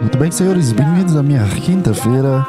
[0.00, 2.44] Muito bem, senhores, bem-vindos à minha quinta-feira.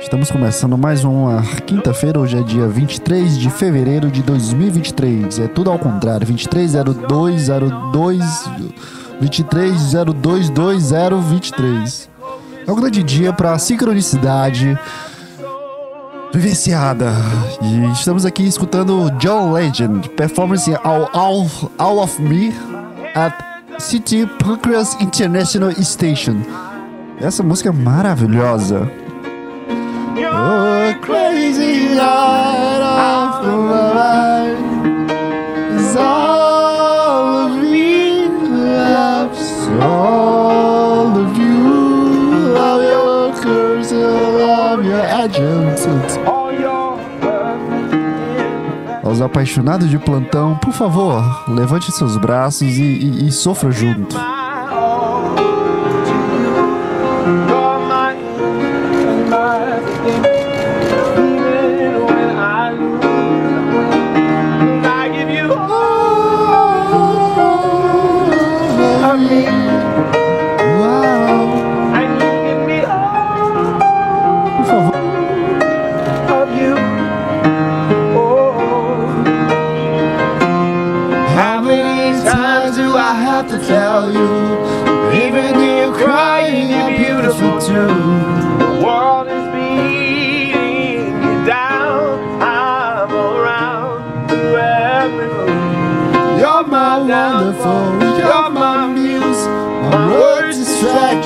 [0.00, 5.40] Estamos começando mais uma quinta-feira, hoje é dia 23 de fevereiro de 2023.
[5.40, 8.48] É tudo ao contrário, 230202
[9.20, 12.08] 23022023.
[12.66, 14.78] É um grande dia para sincronicidade
[16.32, 17.12] vivenciada.
[17.60, 22.54] E estamos aqui escutando John Legend, performance All, All, All of Me
[23.14, 23.32] at
[23.78, 26.36] City Pancras International Station.
[27.20, 28.90] Essa música é maravilhosa.
[30.16, 31.94] Oh, crazy
[49.24, 54.16] apaixonados de plantão, por favor, levante seus braços e, e, e sofra junto.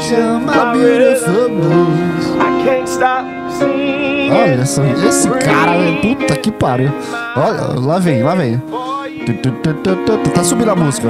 [0.08, 2.26] Distraction, my beautiful blues.
[2.38, 4.32] I can't stop singing.
[4.32, 6.90] Olha essa, esse cara, velho, puta que pariu.
[7.36, 8.62] Olha, lá vem, lá vem.
[10.34, 11.08] Tá subindo a música.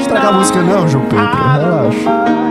[0.00, 2.46] Estragar a música não, João Pedro, relaxa.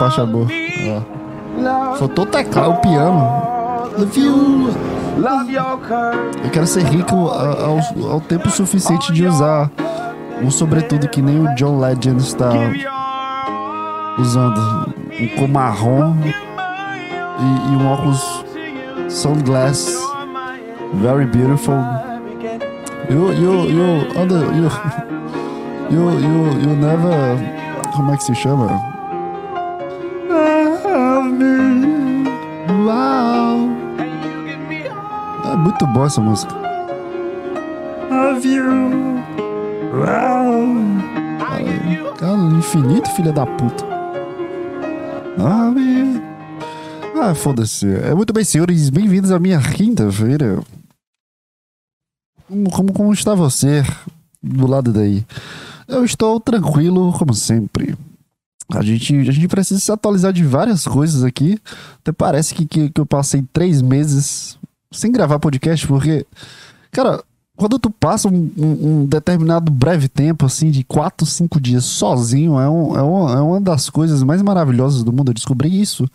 [0.00, 0.46] Ah, é boa.
[1.56, 3.48] Love Faltou teclar o piano.
[5.18, 6.44] Love your curves.
[6.44, 7.78] Eu quero ser rico ao,
[8.12, 9.70] ao tempo suficiente de usar
[10.40, 12.50] um sobretudo que nem o John Legend está
[14.18, 14.94] usando.
[15.20, 18.44] Um com marrom e, e um óculos
[19.08, 19.98] sunglass
[20.94, 21.74] very beautiful.
[23.10, 23.84] You, you, you,
[24.16, 24.68] under, you,
[25.90, 27.38] you, you, you never,
[27.94, 28.97] como é que se chama?
[35.78, 36.52] Muito boa essa música.
[38.10, 38.64] Love you.
[39.94, 40.74] Uau.
[42.16, 43.84] Cara, infinito, filha da puta.
[45.38, 46.22] Love you.
[47.22, 47.86] Ah, foda-se.
[47.86, 48.90] É muito bem, senhores.
[48.90, 50.60] Bem-vindos à minha quinta-feira.
[52.48, 53.84] Como, como, como está você
[54.42, 55.24] do lado daí?
[55.86, 57.96] Eu estou tranquilo, como sempre.
[58.74, 61.56] A gente, a gente precisa se atualizar de várias coisas aqui.
[62.00, 64.57] Até parece que, que, que eu passei três meses
[64.92, 66.26] sem gravar podcast, porque,
[66.90, 67.22] cara,
[67.56, 72.58] quando tu passa um, um- um determinado breve tempo, assim, de quatro, cinco dias sozinho,
[72.58, 75.30] é, um, é, uma, é uma das coisas mais maravilhosas do mundo.
[75.30, 76.08] Eu descobri isso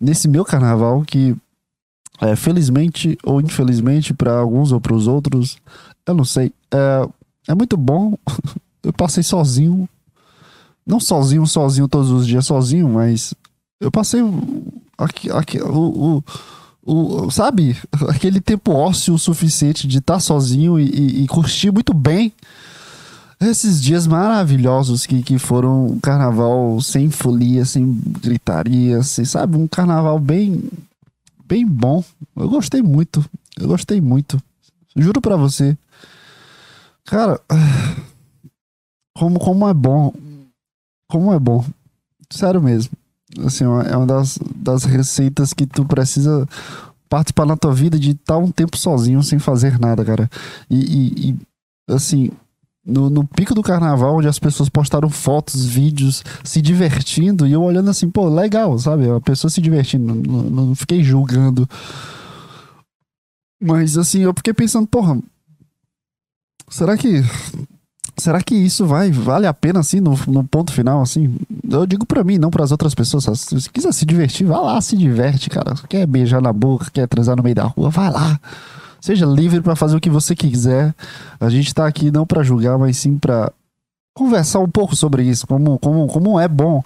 [0.00, 1.34] nesse meu carnaval, que
[2.20, 5.56] é, felizmente ou infelizmente para alguns ou para os outros,
[6.06, 6.52] eu não sei.
[6.72, 7.08] É,
[7.48, 8.14] é muito bom.
[8.84, 9.88] Eu passei sozinho.
[10.86, 13.32] Não sozinho, sozinho todos os dias, sozinho, mas
[13.80, 14.20] eu passei
[14.98, 16.24] aqui, aqui, o, o,
[16.86, 17.76] o- sabe,
[18.08, 22.32] aquele tempo ósseo suficiente de estar sozinho e, e- e curtir muito bem
[23.40, 27.92] esses dias maravilhosos que, que foram um carnaval sem folia, sem
[28.22, 30.62] gritaria, sem, sabe, um carnaval bem
[31.46, 32.02] bem bom.
[32.36, 33.24] Eu gostei muito.
[33.58, 34.40] Eu gostei muito.
[34.96, 35.76] Juro pra você.
[37.04, 37.38] Cara,
[39.16, 40.12] como, como é bom.
[41.10, 41.64] Como é bom.
[42.30, 42.92] Sério mesmo.
[43.44, 46.46] Assim, é uma das, das receitas que tu precisa
[47.08, 50.30] participar na tua vida de estar um tempo sozinho sem fazer nada, cara.
[50.70, 51.38] E, e, e
[51.88, 52.30] assim,
[52.84, 57.62] no, no pico do carnaval, onde as pessoas postaram fotos, vídeos, se divertindo, e eu
[57.62, 59.08] olhando assim, pô, legal, sabe?
[59.08, 61.68] A pessoa se divertindo, não, não, não fiquei julgando.
[63.60, 65.18] Mas assim, eu fiquei pensando, porra,
[66.68, 67.22] será que
[68.16, 71.36] será que isso vai vale a pena assim no, no ponto final assim?
[71.68, 73.24] Eu digo para mim, não para as outras pessoas.
[73.40, 75.74] Se quiser se divertir, vá lá, se diverte, cara.
[75.88, 78.38] Quer beijar na boca, quer transar no meio da rua, vai lá.
[79.00, 80.94] Seja livre para fazer o que você quiser.
[81.40, 83.52] A gente tá aqui não para julgar, mas sim para
[84.14, 86.82] conversar um pouco sobre isso, como como como é bom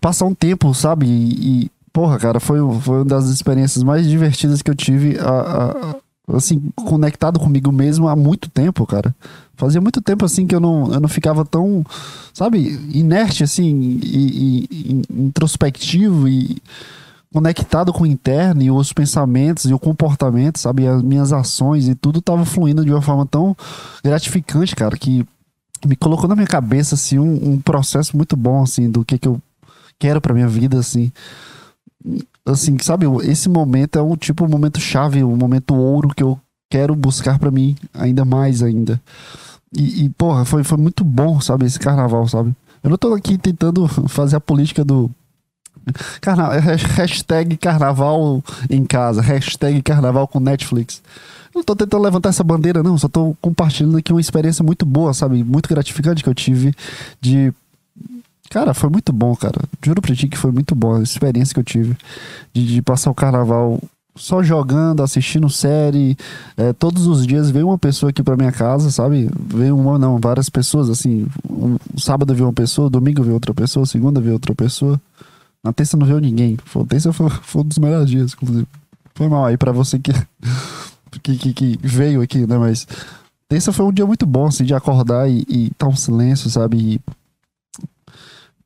[0.00, 1.06] passar um tempo, sabe?
[1.06, 5.30] E, e porra, cara, foi, foi uma das experiências mais divertidas que eu tive a,
[5.30, 9.14] a assim, conectado comigo mesmo há muito tempo, cara.
[9.60, 11.84] Fazia muito tempo, assim, que eu não, eu não ficava tão,
[12.32, 16.56] sabe, inerte, assim, e, e, e introspectivo e
[17.32, 21.94] conectado com o interno e os pensamentos e o comportamento, sabe, as minhas ações e
[21.94, 23.54] tudo tava fluindo de uma forma tão
[24.02, 25.24] gratificante, cara, que
[25.86, 29.28] me colocou na minha cabeça, assim, um, um processo muito bom, assim, do que que
[29.28, 29.40] eu
[29.98, 31.12] quero pra minha vida, assim
[32.46, 36.38] assim, sabe, esse momento é um tipo um momento chave, um momento ouro que eu
[36.70, 39.00] quero buscar para mim ainda mais ainda.
[39.72, 42.54] E, e, porra, foi, foi muito bom, sabe, esse carnaval, sabe?
[42.82, 45.10] Eu não tô aqui tentando fazer a política do
[46.20, 46.48] Carna...
[46.96, 51.02] hashtag carnaval em casa, hashtag carnaval com Netflix.
[51.54, 55.12] Não tô tentando levantar essa bandeira, não, só tô compartilhando aqui uma experiência muito boa,
[55.12, 55.42] sabe?
[55.42, 56.74] Muito gratificante que eu tive
[57.20, 57.52] de
[58.50, 59.60] Cara, foi muito bom, cara.
[59.80, 61.96] Juro pra ti que foi muito bom a experiência que eu tive
[62.52, 63.80] de, de passar o carnaval
[64.20, 66.16] só jogando, assistindo série.
[66.56, 69.30] É, todos os dias veio uma pessoa aqui pra minha casa, sabe?
[69.34, 71.26] Veio uma, não, várias pessoas, assim.
[71.48, 75.00] Um, sábado veio uma pessoa, domingo veio outra pessoa, segunda veio outra pessoa.
[75.64, 76.58] Na terça não veio ninguém.
[76.66, 78.66] Foi, terça foi, foi um dos melhores dias, inclusive.
[79.14, 80.12] Foi mal aí pra você que,
[81.22, 82.58] que, que, que veio aqui, né?
[82.58, 82.86] Mas
[83.48, 86.76] terça foi um dia muito bom, assim, de acordar e, e tá um silêncio, sabe?
[86.76, 87.00] E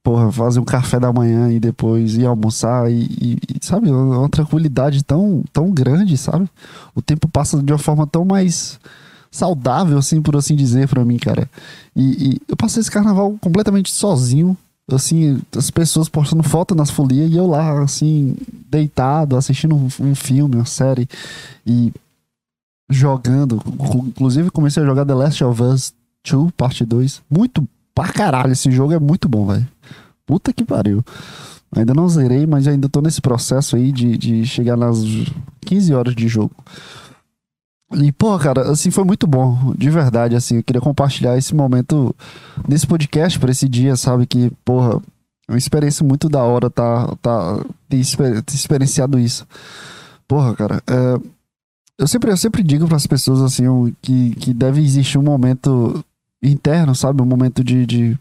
[0.05, 5.03] porra, fazer um café da manhã e depois ir almoçar e, e, sabe, uma tranquilidade
[5.03, 6.47] tão, tão grande, sabe?
[6.95, 8.79] O tempo passa de uma forma tão mais
[9.31, 11.49] saudável, assim, por assim dizer, para mim, cara.
[11.97, 14.55] E, e, eu passei esse carnaval completamente sozinho,
[14.93, 18.37] assim, as pessoas postando foto nas folias e eu lá, assim,
[18.71, 21.09] deitado, assistindo um, um filme, uma série
[21.67, 21.91] e
[22.91, 23.59] jogando.
[24.06, 25.95] Inclusive, comecei a jogar The Last of Us
[26.31, 27.23] 2, parte 2.
[27.31, 28.53] Muito pra caralho.
[28.53, 29.67] Esse jogo é muito bom, velho.
[30.26, 31.05] Puta que pariu.
[31.76, 34.99] Ainda não zerei, mas ainda tô nesse processo aí de, de chegar nas
[35.62, 36.55] 15 horas de jogo.
[37.93, 42.15] E, pô, cara, assim, foi muito bom, de verdade, assim, eu queria compartilhar esse momento
[42.69, 45.00] nesse podcast pra esse dia, sabe, que, porra,
[45.49, 48.03] é uma experiência muito da hora tá, tá ter,
[48.43, 49.47] ter experienciado isso.
[50.27, 51.20] Porra, cara, é,
[51.99, 53.65] eu, sempre, eu sempre digo para as pessoas, assim,
[54.00, 56.05] que, que deve existir um momento
[56.43, 57.23] interno, sabe?
[57.23, 58.19] Um momento de, de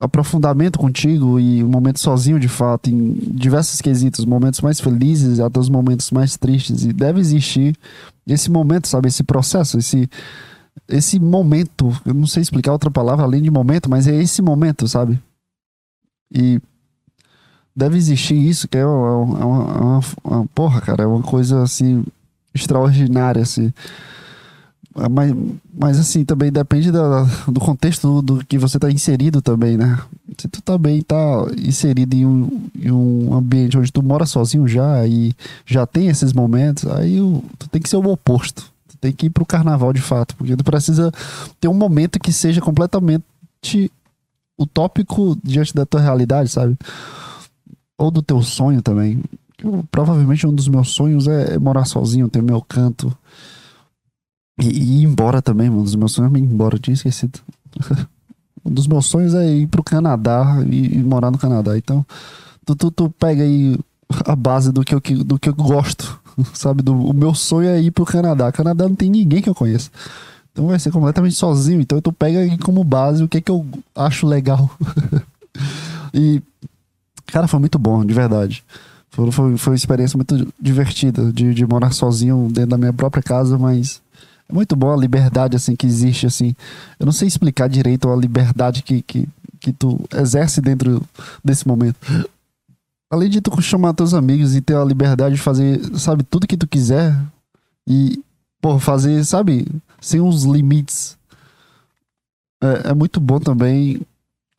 [0.00, 5.58] aprofundamento contigo e um momento sozinho de fato, em diversos quesitos, momentos mais felizes até
[5.58, 6.84] os momentos mais tristes.
[6.84, 7.76] E deve existir
[8.26, 9.08] esse momento, sabe?
[9.08, 10.08] Esse processo, esse,
[10.88, 11.96] esse momento.
[12.04, 15.20] Eu não sei explicar outra palavra além de momento, mas é esse momento, sabe?
[16.32, 16.60] E
[17.74, 22.04] deve existir isso, que é uma, uma, uma, uma porra, cara, é uma coisa assim
[22.54, 23.72] extraordinária, assim.
[25.10, 25.34] Mas,
[25.72, 29.98] mas assim, também depende da, do contexto do, do que você está inserido também, né?
[30.36, 35.06] Se tu também tá inserido em um, em um ambiente onde tu mora sozinho já
[35.06, 35.32] e
[35.64, 38.70] já tem esses momentos, aí o, tu tem que ser o oposto.
[38.88, 41.12] Tu tem que ir pro carnaval de fato, porque tu precisa
[41.60, 43.22] ter um momento que seja completamente
[44.58, 46.76] utópico diante da tua realidade, sabe?
[47.96, 49.22] Ou do teu sonho também.
[49.62, 53.16] Eu, provavelmente um dos meus sonhos é morar sozinho, ter meu canto
[54.58, 57.38] e, ir embora também, um dos meus sonhos é ir embora, eu tinha esquecido.
[58.64, 61.76] um dos meus sonhos é ir pro Canadá e, e morar no Canadá.
[61.76, 62.04] Então,
[62.64, 63.78] tu, tu, tu, pega aí
[64.24, 66.20] a base do que eu, do que eu gosto,
[66.52, 66.82] sabe?
[66.82, 68.50] Do, o meu sonho é ir pro Canadá.
[68.50, 69.90] Canadá não tem ninguém que eu conheça.
[70.52, 71.80] Então vai ser completamente sozinho.
[71.80, 74.68] Então tu pega aí como base o que é que eu acho legal.
[76.12, 76.42] e,
[77.26, 78.64] cara, foi muito bom, de verdade.
[79.10, 83.22] Foi, foi, foi uma experiência muito divertida de, de morar sozinho dentro da minha própria
[83.22, 84.02] casa, mas
[84.50, 86.54] muito bom a liberdade assim que existe assim.
[86.98, 89.28] Eu não sei explicar direito a liberdade que, que,
[89.60, 91.02] que tu exerce dentro
[91.44, 91.98] desse momento.
[93.10, 96.56] além de tu chamar teus amigos e ter a liberdade de fazer, sabe, tudo que
[96.56, 97.14] tu quiser
[97.86, 98.22] e,
[98.60, 99.66] pô, fazer, sabe,
[100.00, 101.16] sem os limites.
[102.62, 104.00] É, é muito bom também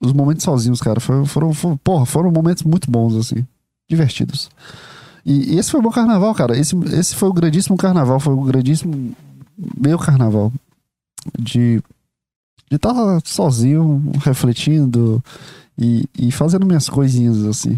[0.02, 1.00] os momentos sozinhos, cara.
[1.00, 3.46] Foram, foram, foram, porra, foram momentos muito bons, assim,
[3.90, 4.50] divertidos.
[5.26, 6.58] E, e esse foi o bom carnaval, cara.
[6.58, 9.16] Esse, esse foi o grandíssimo carnaval, foi o grandíssimo
[9.78, 10.52] meu carnaval.
[11.38, 11.82] De
[12.72, 15.24] estar tá sozinho, refletindo
[15.78, 17.78] e, e fazendo minhas coisinhas, assim.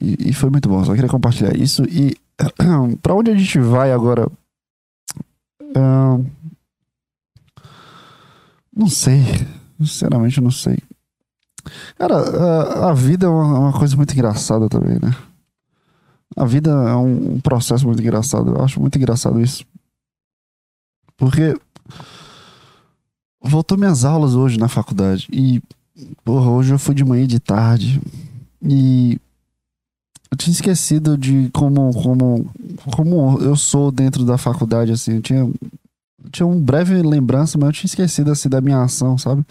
[0.00, 1.84] E, e foi muito bom, só queria compartilhar isso.
[1.84, 2.16] E
[3.02, 4.30] para onde a gente vai agora?
[8.80, 9.20] Não sei.
[9.78, 10.78] Sinceramente, não sei.
[11.96, 15.14] Cara, a, a vida é uma, uma, coisa muito engraçada também, né?
[16.36, 18.54] A vida é um, um processo muito engraçado.
[18.54, 19.64] Eu acho muito engraçado isso.
[21.20, 21.54] Porque
[23.42, 25.28] voltou minhas aulas hoje na faculdade.
[25.30, 25.62] E,
[26.24, 28.00] porra, hoje eu fui de manhã e de tarde.
[28.62, 29.20] E
[30.30, 32.50] eu tinha esquecido de como, como,
[32.90, 35.16] como eu sou dentro da faculdade, assim.
[35.16, 35.50] Eu tinha,
[36.32, 39.44] tinha um breve lembrança, mas eu tinha esquecido, assim, da minha ação, sabe?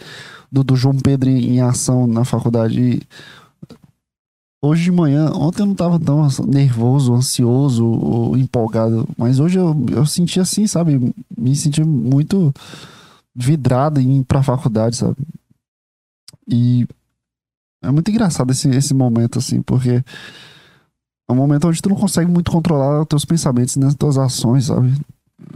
[0.51, 2.81] Do, do João Pedro em ação na faculdade.
[2.81, 3.01] E
[4.61, 9.75] hoje de manhã, ontem eu não tava tão nervoso, ansioso ou empolgado, mas hoje eu,
[9.91, 11.13] eu senti assim, sabe?
[11.37, 12.53] Me senti muito
[13.33, 15.17] vidrado em ir pra faculdade, sabe?
[16.47, 16.87] E
[17.81, 20.03] é muito engraçado esse, esse momento, assim, porque
[21.29, 24.17] é um momento onde tu não consegue muito controlar os teus pensamentos e as tuas
[24.17, 24.93] ações, sabe?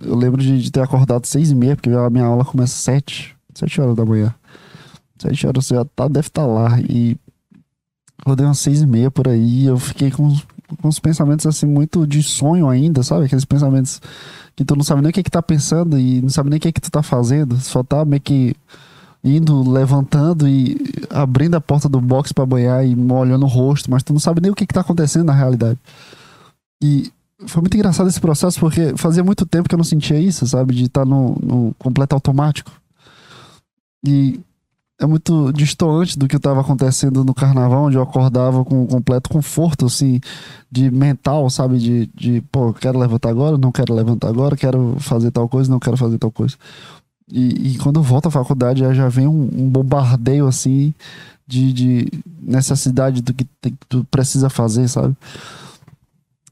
[0.02, 3.36] Eu lembro de, de, ter acordado seis e meia, porque a minha aula começa sete,
[3.54, 4.34] sete horas da manhã.
[5.18, 6.80] Sete horas você já tá, deve estar tá lá.
[6.82, 7.18] E
[8.26, 9.66] rodei umas seis e meia por aí.
[9.66, 10.36] eu fiquei com,
[10.82, 13.26] com os pensamentos assim, muito de sonho ainda, sabe?
[13.26, 14.02] Aqueles pensamentos
[14.56, 16.62] que tu não sabe nem o que que tá pensando e não sabe nem o
[16.62, 18.56] que que tu tá fazendo, só tá meio que
[19.24, 20.78] indo, levantando e
[21.10, 24.42] abrindo a porta do box para banhar e molhando o rosto, mas tu não sabe
[24.42, 25.80] nem o que que tá acontecendo na realidade.
[26.82, 27.12] E
[27.48, 30.76] foi muito engraçado esse processo porque fazia muito tempo que eu não sentia isso, sabe?
[30.76, 32.72] De estar tá no, no completo automático.
[34.06, 34.42] E
[35.00, 39.88] é muito distoante do que estava acontecendo no carnaval, onde eu acordava com completo conforto,
[39.88, 40.20] assim,
[40.72, 41.78] de mental, sabe?
[41.78, 45.80] De, de pô, quero levantar agora, não quero levantar agora, quero fazer tal coisa, não
[45.80, 46.56] quero fazer tal coisa.
[47.32, 50.94] E, e quando eu volto à faculdade, já vem um, um bombardeio, assim,
[51.48, 52.08] de, de,
[52.42, 55.16] necessidade do que, tem, tu precisa fazer, sabe?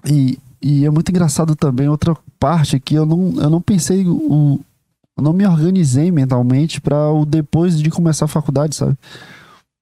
[0.06, 4.60] E, e é muito engraçado também outra parte que eu não, eu não pensei o,
[5.22, 8.98] eu não me organizei mentalmente para o depois de começar a faculdade, sabe?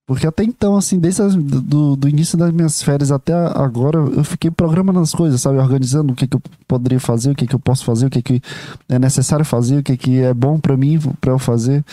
[0.05, 4.23] Porque até então, assim, desde as, do, do início das minhas férias até agora, eu
[4.23, 5.59] fiquei programando as coisas, sabe?
[5.59, 8.21] Organizando o que, que eu poderia fazer, o que, que eu posso fazer, o que,
[8.21, 8.41] que
[8.89, 11.85] é necessário fazer, o que, que é bom para mim, para eu fazer.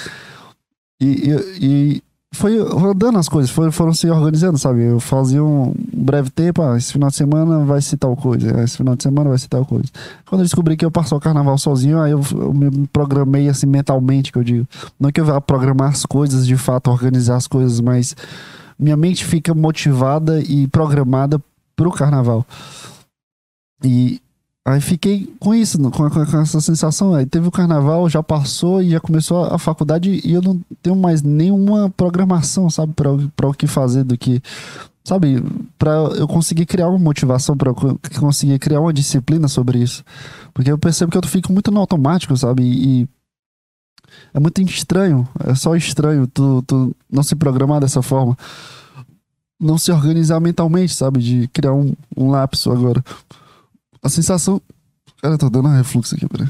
[1.00, 2.02] E, e,
[2.34, 4.82] foi rodando as coisas, foi, foram se organizando, sabe?
[4.82, 8.76] Eu fazia um breve tempo, ah, esse final de semana vai ser tal coisa, esse
[8.76, 9.88] final de semana vai ser tal coisa.
[10.26, 13.66] Quando eu descobri que eu passo o carnaval sozinho, aí eu, eu me programei assim
[13.66, 14.66] mentalmente, que eu digo.
[14.98, 18.14] Não que eu vá programar as coisas, de fato, organizar as coisas, mas
[18.78, 21.40] minha mente fica motivada e programada
[21.74, 22.44] pro carnaval.
[23.82, 24.20] E
[24.66, 27.14] Aí fiquei com isso, com, com, essa sensação.
[27.14, 30.96] Aí teve o carnaval, já passou e já começou a, faculdade e eu não tenho
[30.96, 34.42] mais nenhuma programação, sabe, para o que fazer do que.
[35.04, 35.40] Sabe,
[35.78, 37.72] para eu conseguir criar uma motivação, para
[38.18, 40.02] conseguir criar uma disciplina sobre isso.
[40.52, 42.64] Porque eu percebo que eu fico muito no automático, sabe?
[42.64, 43.08] E, e
[44.34, 48.36] é muito estranho, é só estranho tu, tu não se programar dessa forma.
[49.60, 51.20] Não se organizar mentalmente, sabe?
[51.20, 53.00] De criar um, um lapso agora.
[54.06, 54.62] A sensação.
[55.20, 56.48] Cara, eu tô dando um refluxo aqui, peraí.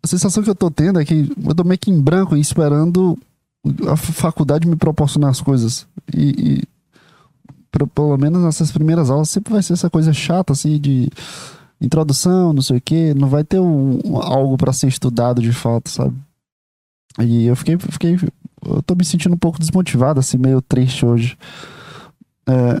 [0.00, 2.40] A sensação que eu tô tendo é que eu tô meio que em branco e
[2.40, 3.18] esperando
[3.88, 5.88] a faculdade me proporcionar as coisas.
[6.14, 6.62] E, e
[7.92, 11.08] pelo menos nessas primeiras aulas sempre vai ser essa coisa chata, assim, de
[11.80, 13.12] introdução, não sei o que.
[13.12, 16.14] Não vai ter um, um algo para ser estudado de fato, sabe?
[17.20, 18.16] E eu fiquei, fiquei.
[18.64, 21.36] Eu tô me sentindo um pouco desmotivado, assim, meio triste hoje.
[22.46, 22.80] É,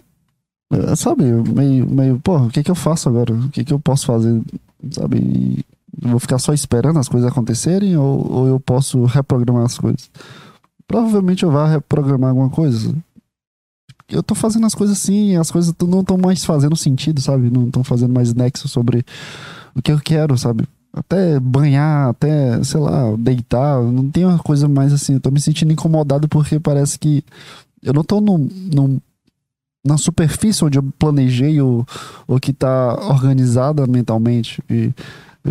[0.96, 3.32] sabe, meio, meio, pô, o que que eu faço agora?
[3.34, 4.40] O que que eu posso fazer?
[4.90, 5.64] Sabe?
[6.00, 10.10] Vou ficar só esperando as coisas acontecerem ou, ou eu posso reprogramar as coisas?
[10.86, 12.94] Provavelmente eu vá reprogramar alguma coisa.
[14.08, 17.50] Eu tô fazendo as coisas assim, as coisas não estão mais fazendo sentido, sabe?
[17.50, 19.04] Não estão fazendo mais nexo sobre
[19.74, 20.64] o que eu quero, sabe?
[20.92, 25.14] Até banhar, até, sei lá, deitar, não tem uma coisa mais assim.
[25.14, 27.24] Eu tô me sentindo incomodado porque parece que
[27.82, 29.00] eu não tô num, num
[29.84, 31.84] na superfície onde eu planejei o,
[32.26, 34.62] o que está organizada mentalmente.
[34.70, 34.92] E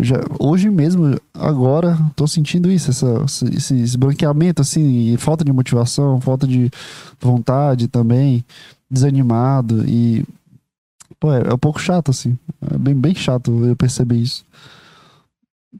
[0.00, 3.24] já, hoje mesmo, agora, estou sentindo isso, essa,
[3.54, 6.70] esse esbranqueamento, assim, falta de motivação, falta de
[7.20, 8.44] vontade também,
[8.90, 9.84] desanimado.
[9.86, 10.24] E
[11.22, 12.36] Pô, é, é um pouco chato, assim.
[12.68, 14.44] É bem, bem chato eu perceber isso.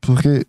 [0.00, 0.46] Porque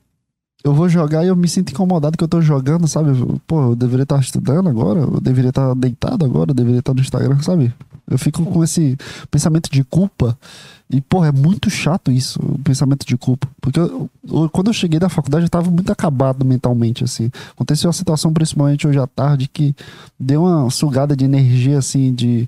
[0.64, 3.10] eu vou jogar e eu me sinto incomodado que eu tô jogando, sabe?
[3.46, 7.02] Pô, eu deveria estar estudando agora, eu deveria estar deitado agora, eu deveria estar no
[7.02, 7.74] Instagram, sabe?
[8.10, 8.98] Eu fico com esse
[9.32, 10.38] pensamento de culpa.
[10.90, 13.48] E, pô, é muito chato isso, o pensamento de culpa.
[13.60, 17.32] Porque eu- eu- quando eu cheguei da faculdade, eu tava muito acabado mentalmente, assim.
[17.52, 19.76] Aconteceu uma situação, principalmente hoje à tarde, que
[20.20, 22.48] deu uma sugada de energia, assim, de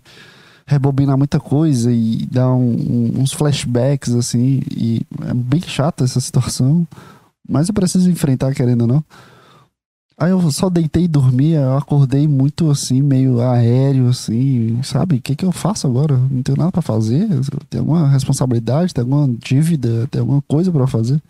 [0.68, 4.62] rebobinar muita coisa e dar um- um- uns flashbacks, assim.
[4.70, 6.86] E é bem chata essa situação.
[7.48, 9.04] Mas eu preciso enfrentar, querendo ou não.
[10.18, 15.18] Aí eu só deitei e dormi, eu acordei muito assim, meio aéreo, assim, sabe?
[15.18, 16.16] O que, que eu faço agora?
[16.16, 17.28] Não tenho nada pra fazer?
[17.70, 18.94] Tem alguma responsabilidade?
[18.94, 20.08] Tem alguma dívida?
[20.08, 21.22] Tem alguma coisa pra fazer?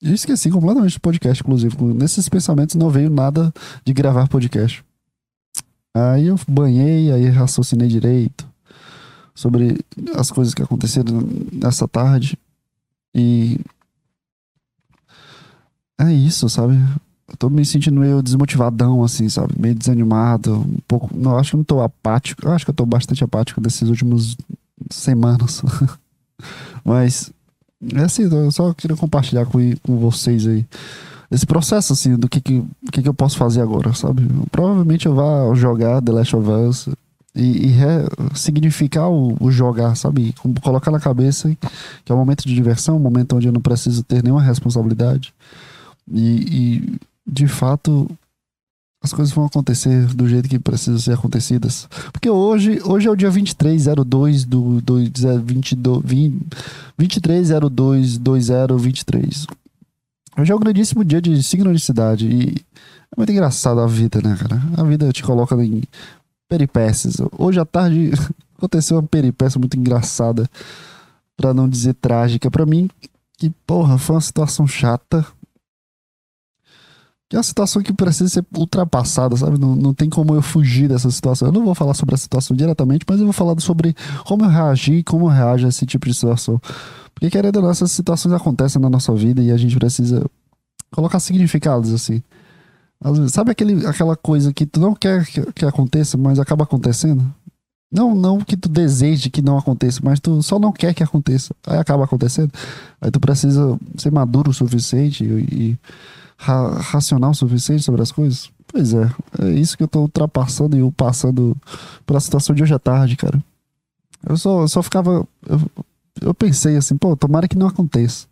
[0.00, 1.76] Eu esqueci completamente do podcast, inclusive.
[1.94, 3.52] Nesses pensamentos não veio nada
[3.84, 4.82] de gravar podcast.
[5.94, 8.48] Aí eu banhei, aí raciocinei direito
[9.34, 12.38] sobre as coisas que aconteceram nessa tarde.
[13.14, 13.60] E
[16.00, 16.74] é isso, sabe?
[17.28, 19.54] Eu tô me sentindo meio desmotivadão, assim, sabe?
[19.58, 21.10] Meio desanimado, um pouco.
[21.16, 22.46] Não, acho que não tô apático.
[22.46, 24.36] Eu acho que eu tô bastante apático nesses últimos
[24.90, 25.62] semanas.
[26.84, 27.30] Mas
[27.94, 30.66] é assim, eu só queria compartilhar com, com vocês aí
[31.30, 34.26] esse processo, assim, do que que, que que eu posso fazer agora, sabe?
[34.50, 36.88] Provavelmente eu vá jogar The Last of Us
[37.34, 37.74] e, e
[38.34, 40.34] significar o, o jogar, sabe?
[40.60, 41.48] Colocar na cabeça
[42.04, 45.32] que é um momento de diversão, um momento onde eu não preciso ter nenhuma responsabilidade.
[46.10, 48.10] E, e, de fato
[49.02, 51.88] as coisas vão acontecer do jeito que precisam ser acontecidas.
[52.12, 56.46] Porque hoje, hoje é o dia 2302 do, do 22, 20,
[56.98, 59.46] 2302 2023.
[60.38, 62.56] Hoje é um grandíssimo dia de sincronicidade e
[63.12, 64.62] é muito engraçado a vida, né, cara?
[64.76, 65.82] A vida te coloca em
[66.48, 67.16] peripécias.
[67.38, 68.10] Hoje à tarde
[68.56, 70.48] aconteceu uma peripécia muito engraçada,
[71.36, 72.88] pra não dizer trágica pra mim,
[73.38, 75.26] que porra, foi uma situação chata,
[77.30, 79.56] que é uma situação que precisa ser ultrapassada, sabe?
[79.56, 81.46] Não, não tem como eu fugir dessa situação.
[81.46, 83.94] Eu não vou falar sobre a situação diretamente, mas eu vou falar sobre
[84.26, 86.60] como eu reagi e como eu reajo a esse tipo de situação.
[87.14, 90.28] Porque, querendo ou não, essas situações acontecem na nossa vida e a gente precisa
[90.90, 92.20] colocar significados, assim.
[93.00, 97.24] Vezes, sabe aquele, aquela coisa que tu não quer que, que aconteça, mas acaba acontecendo?
[97.92, 101.54] Não, não que tu deseje que não aconteça, mas tu só não quer que aconteça.
[101.64, 102.50] Aí acaba acontecendo.
[103.00, 105.78] Aí tu precisa ser maduro o suficiente e, e
[106.40, 108.50] ra- racional suficiente sobre as coisas?
[108.66, 111.56] Pois é, é isso que eu tô ultrapassando e passando
[112.06, 113.42] pela situação de hoje à tarde, cara.
[114.28, 115.26] Eu só, eu só ficava.
[115.46, 115.60] Eu,
[116.20, 118.26] eu pensei assim, pô, tomara que não aconteça.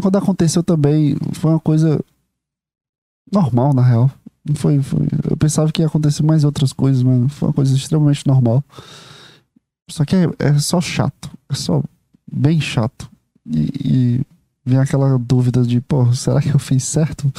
[0.00, 2.00] Quando aconteceu também, foi uma coisa
[3.30, 4.10] normal, na real.
[4.54, 8.26] Foi, foi- Eu pensava que ia acontecer mais outras coisas, mas foi uma coisa extremamente
[8.26, 8.64] normal.
[9.90, 11.30] Só que é, é só chato.
[11.48, 11.82] É só
[12.30, 13.08] bem chato.
[13.46, 14.20] E, e
[14.64, 17.32] vem aquela dúvida de, pô, será que eu fiz certo?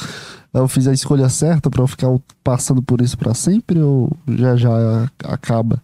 [0.52, 2.08] Eu fiz a escolha certa pra eu ficar
[2.42, 5.82] passando por isso pra sempre ou já já acaba?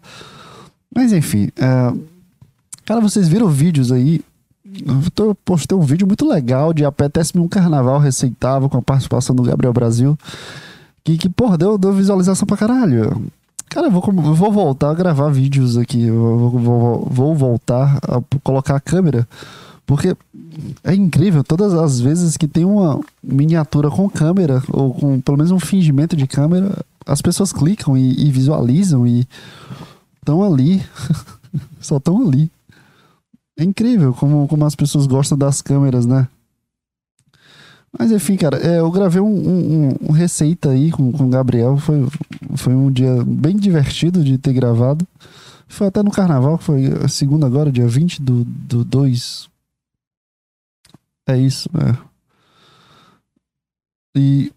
[0.95, 1.93] Mas enfim, é,
[2.85, 4.21] cara, vocês viram vídeos aí?
[5.19, 9.43] Eu postei um vídeo muito legal de Apetece-me um Carnaval Receitável com a participação do
[9.43, 10.17] Gabriel Brasil.
[11.03, 13.27] Que, que porra, deu, deu visualização pra caralho.
[13.69, 16.05] Cara, eu vou, eu vou voltar a gravar vídeos aqui.
[16.07, 19.27] Eu vou, vou- vou voltar a colocar a câmera.
[19.91, 20.17] Porque
[20.85, 25.51] é incrível, todas as vezes que tem uma miniatura com câmera, ou com pelo menos
[25.51, 29.27] um fingimento de câmera, as pessoas clicam e, e visualizam e
[30.21, 30.81] estão ali.
[31.81, 32.49] Só estão ali.
[33.59, 36.29] É incrível como, como as pessoas gostam das câmeras, né?
[37.99, 41.77] Mas enfim, cara, é, eu gravei um, um, um- receita aí com, com o Gabriel.
[41.79, 42.07] Foi,
[42.55, 45.05] foi um dia bem divertido de ter gravado.
[45.67, 49.50] Foi até no carnaval, foi a segunda agora, dia 20 do, do 2.
[51.31, 51.97] É isso, né?
[54.17, 54.53] E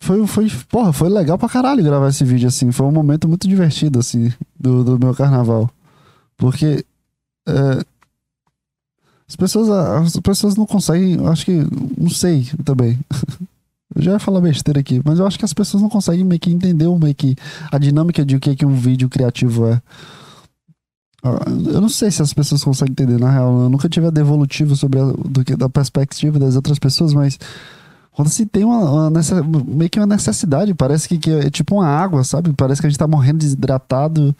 [0.00, 2.72] foi, foi, porra, foi legal pra caralho gravar esse vídeo, assim.
[2.72, 5.70] Foi um momento muito divertido, assim, do, do meu carnaval.
[6.36, 6.84] Porque
[7.46, 7.84] é,
[9.28, 11.52] as pessoas, as pessoas não conseguem, acho que,
[11.98, 12.98] não sei também.
[13.94, 16.40] Eu já ia falar besteira aqui, mas eu acho que as pessoas não conseguem meio
[16.40, 17.36] que entender meio que
[17.70, 19.80] a dinâmica de o que, é que um vídeo criativo é.
[21.24, 23.62] Eu não sei se as pessoas conseguem entender, na real.
[23.62, 27.38] Eu nunca tive a devolutivo sobre a, do que, da perspectiva das outras pessoas, mas
[28.12, 29.22] quando se tem uma, uma
[29.66, 32.52] meio que uma necessidade, parece que, que é tipo uma água, sabe?
[32.52, 34.36] Parece que a gente tá morrendo desidratado.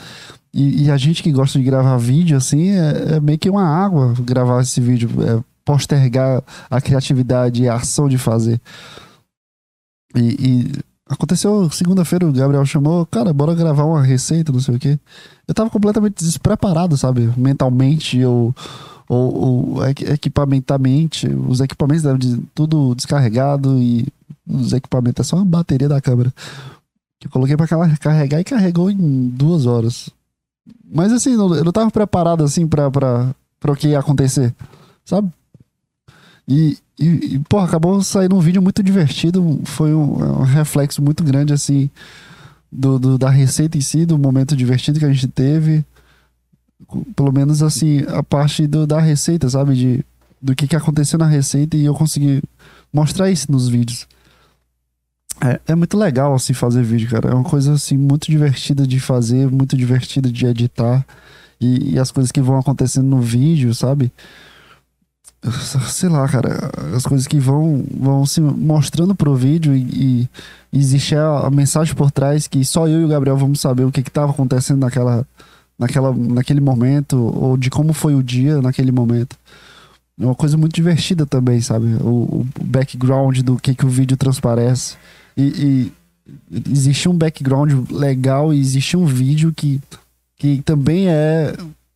[0.53, 3.66] E, e a gente que gosta de gravar vídeo, assim, é, é meio que uma
[3.66, 8.61] água gravar esse vídeo, é postergar a criatividade e a ação de fazer.
[10.14, 10.73] E, e
[11.06, 14.98] Aconteceu segunda-feira, o Gabriel chamou, cara, bora gravar uma receita, não sei o quê.
[15.46, 17.30] Eu tava completamente despreparado, sabe?
[17.36, 18.54] Mentalmente, ou,
[19.06, 19.34] ou,
[19.74, 21.28] ou equi- equipamentamente.
[21.28, 24.06] Os equipamentos de- tudo descarregado e
[24.48, 26.32] os equipamentos é só uma bateria da câmera.
[27.20, 30.08] Que eu coloquei pra car- carregar e carregou em duas horas.
[30.90, 34.54] Mas assim, eu não tava preparado assim pra, pra, pra o que ia acontecer,
[35.04, 35.28] sabe?
[36.48, 39.61] E, e, e, pô, acabou saindo um vídeo muito divertido.
[39.64, 41.90] Foi um, um reflexo muito grande, assim,
[42.70, 45.85] do, do- da receita em si, do momento divertido que a gente teve.
[47.16, 49.74] Pelo menos, assim, a parte do, da receita, sabe?
[49.74, 50.04] De,
[50.40, 52.42] do que, que aconteceu na receita e eu consegui
[52.92, 54.07] mostrar isso nos vídeos.
[55.42, 57.30] É, é muito legal, assim, fazer vídeo, cara.
[57.30, 61.04] É uma coisa, assim, muito divertida de fazer, muito divertida de editar.
[61.61, 64.12] E, e as coisas que vão acontecendo no vídeo, sabe?
[65.88, 70.28] sei lá, cara, as coisas que vão, vão se mostrando pro vídeo e,
[70.72, 73.85] e existe a, a mensagem por trás que só eu e o Gabriel vamos saber
[73.85, 75.26] o que que tava acontecendo naquela,
[75.78, 79.37] naquela, naquele momento ou de como foi o dia naquele momento.
[80.18, 81.87] É uma coisa muito divertida também, sabe?
[82.00, 84.96] O, o background do que que o vídeo transparece.
[85.37, 85.92] E, e
[86.70, 89.80] existe um background legal e existe um vídeo que,
[90.38, 91.52] que também é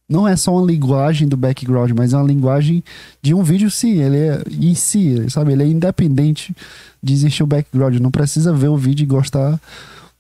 [0.09, 2.83] não é só uma linguagem do background, mas é uma linguagem
[3.21, 4.01] de um vídeo, sim.
[4.03, 5.53] Ele é em si, sabe?
[5.53, 6.55] Ele é independente
[7.03, 7.97] de existir o background.
[7.97, 9.61] Não precisa ver o vídeo e gostar,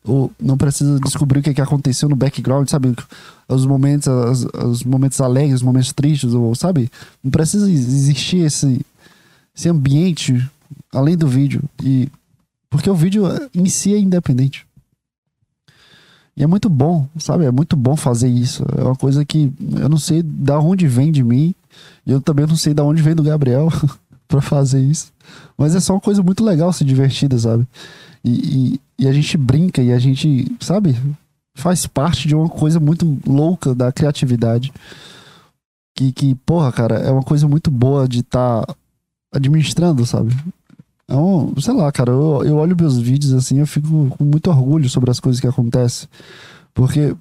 [0.04, 2.94] ou não precisa descobrir o que, que aconteceu no background, sabe?
[3.48, 6.90] Os momentos, as- os momentos alegres, os momentos tristes, ou, sabe?
[7.24, 8.80] Não precisa existir esse,
[9.56, 10.46] esse ambiente
[10.92, 11.62] além do vídeo.
[11.82, 12.08] E,
[12.70, 13.24] porque o vídeo
[13.54, 14.66] em si é independente.
[16.38, 17.46] E é muito bom, sabe?
[17.46, 18.64] É muito bom fazer isso.
[18.76, 21.52] É uma coisa que eu não sei da onde vem de mim.
[22.06, 23.68] E eu também não sei da onde vem do Gabriel
[24.28, 25.12] pra fazer isso.
[25.56, 27.66] Mas é só uma coisa muito legal, se divertida, sabe?
[28.24, 30.96] E, e, e a gente brinca e a gente, sabe?
[31.56, 34.72] Faz parte de uma coisa muito louca da criatividade.
[35.96, 38.64] Que, que porra, cara, é uma coisa muito boa de estar
[39.34, 40.36] administrando, sabe?
[41.10, 44.88] Um, sei lá, cara, eu, eu olho meus vídeos assim, eu fico com muito orgulho
[44.90, 46.08] sobre as coisas que acontecem.
[46.74, 47.16] Porque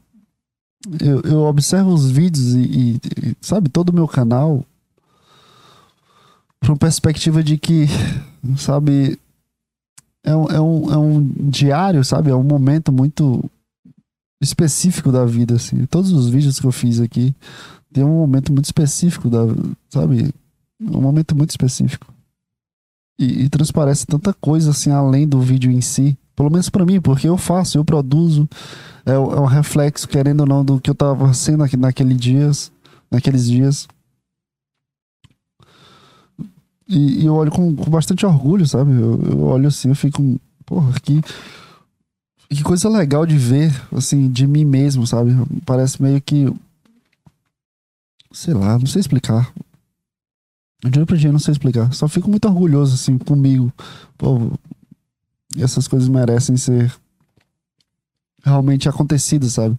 [1.00, 4.64] eu, eu observo os vídeos e, e- e, sabe, todo o meu canal
[6.60, 7.86] por uma perspectiva de que,
[8.58, 9.18] sabe,
[10.24, 12.30] é um, é, um, é um diário, sabe?
[12.30, 13.44] É um momento muito
[14.42, 15.86] específico da vida, assim.
[15.86, 17.34] Todos os vídeos que eu fiz aqui
[17.94, 19.40] tem um momento muito específico da,
[19.90, 20.34] sabe?
[20.82, 22.14] Um momento muito específico.
[23.18, 26.18] E, e transparece tanta coisa assim além do vídeo em si.
[26.36, 28.48] Pelo menos pra mim, porque eu faço, eu produzo.
[29.06, 32.72] É, é um reflexo, querendo ou não, do que eu tava sendo aqui naquele dias,
[33.10, 33.88] naqueles dias.
[36.88, 38.92] E, e eu olho com, com bastante orgulho, sabe?
[38.92, 40.40] Eu, eu olho assim, eu fico.
[40.66, 41.22] Porra, que.
[42.50, 45.32] Que coisa legal de ver, assim, de mim mesmo, sabe?
[45.66, 46.54] Parece meio que.
[48.32, 49.52] Sei lá, não sei explicar.
[50.84, 51.92] Eu juro pra dia, não sei explicar.
[51.94, 53.72] Só fico muito orgulhoso, assim, comigo.
[54.18, 54.52] Pô,
[55.58, 56.94] essas coisas merecem ser
[58.44, 59.76] realmente acontecidas, sabe?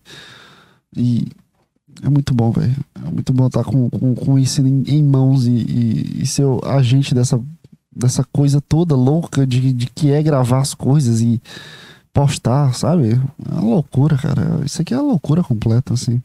[0.97, 1.29] E
[2.03, 2.77] é muito bom, velho.
[2.95, 6.45] É muito bom estar com, com, com isso em, em mãos e, e, e ser
[6.45, 7.41] o agente dessa,
[7.95, 11.41] dessa coisa toda louca de, de que é gravar as coisas e
[12.13, 13.13] postar, sabe?
[13.13, 14.63] É uma loucura, cara.
[14.65, 16.21] Isso aqui é uma loucura completa, assim.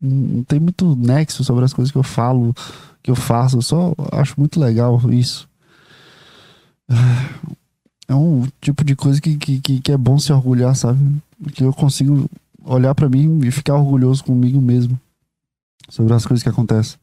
[0.00, 2.54] Não tem muito nexo sobre as coisas que eu falo,
[3.04, 3.58] que eu faço.
[3.58, 5.48] Eu só acho muito legal isso.
[8.06, 10.98] É um tipo de coisa que, que, que é bom se orgulhar, sabe?
[11.54, 12.28] Que eu consigo
[12.62, 15.00] olhar pra mim e ficar orgulhoso comigo mesmo
[15.88, 16.98] sobre as coisas que acontecem.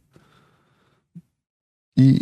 [1.97, 2.21] E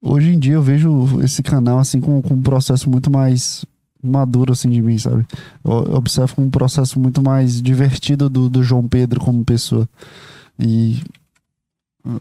[0.00, 3.64] hoje em dia eu vejo esse canal assim com, com um processo muito mais
[4.00, 5.26] maduro assim de mim, sabe?
[5.64, 9.88] Eu, observo um processo muito mais divertido do, do João Pedro como pessoa.
[10.56, 11.02] E